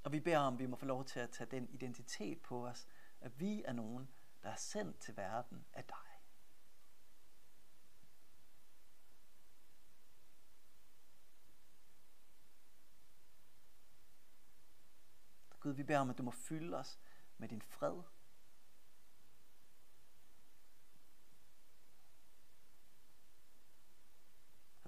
Og 0.02 0.12
vi 0.12 0.20
beder 0.20 0.38
om, 0.38 0.54
at 0.54 0.60
vi 0.60 0.66
må 0.66 0.76
få 0.76 0.86
lov 0.86 1.04
til 1.04 1.20
at 1.20 1.30
tage 1.30 1.50
den 1.50 1.68
identitet 1.68 2.42
på 2.42 2.66
os, 2.66 2.88
at 3.20 3.40
vi 3.40 3.62
er 3.62 3.72
nogen, 3.72 4.08
der 4.42 4.50
er 4.50 4.56
sendt 4.56 4.98
til 4.98 5.16
verden 5.16 5.66
af 5.72 5.84
dig. 5.84 5.96
Gud, 15.60 15.72
vi 15.72 15.82
beder 15.82 15.98
om, 15.98 16.10
at 16.10 16.18
du 16.18 16.22
må 16.22 16.30
fylde 16.30 16.76
os 16.76 17.00
med 17.38 17.48
din 17.48 17.62
fred, 17.62 18.02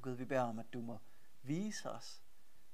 Og 0.02 0.04
Gud, 0.04 0.12
vi 0.12 0.24
beder 0.24 0.42
om, 0.42 0.58
at 0.58 0.72
du 0.72 0.80
må 0.80 0.98
vise 1.42 1.90
os 1.90 2.22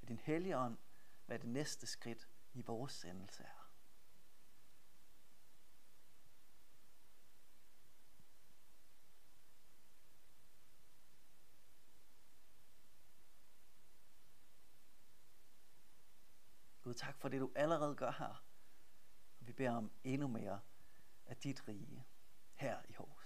ved 0.01 0.09
din 0.09 0.19
hellige 0.19 0.59
ånd, 0.59 0.79
hvad 1.27 1.39
det 1.39 1.49
næste 1.49 1.87
skridt 1.87 2.29
i 2.53 2.63
vores 2.63 2.93
sendelse 2.93 3.43
er. 3.43 3.71
Gud, 16.83 16.95
tak 16.95 17.19
for 17.19 17.29
det, 17.29 17.41
du 17.41 17.53
allerede 17.55 17.95
gør 17.95 18.11
her. 18.11 18.45
Og 19.41 19.47
vi 19.47 19.53
beder 19.53 19.73
om 19.73 19.93
endnu 20.05 20.29
mere 20.29 20.61
af 21.27 21.37
dit 21.37 21.69
rige 21.69 22.07
her 22.55 22.83
i 22.89 22.93
Hov. 22.93 23.18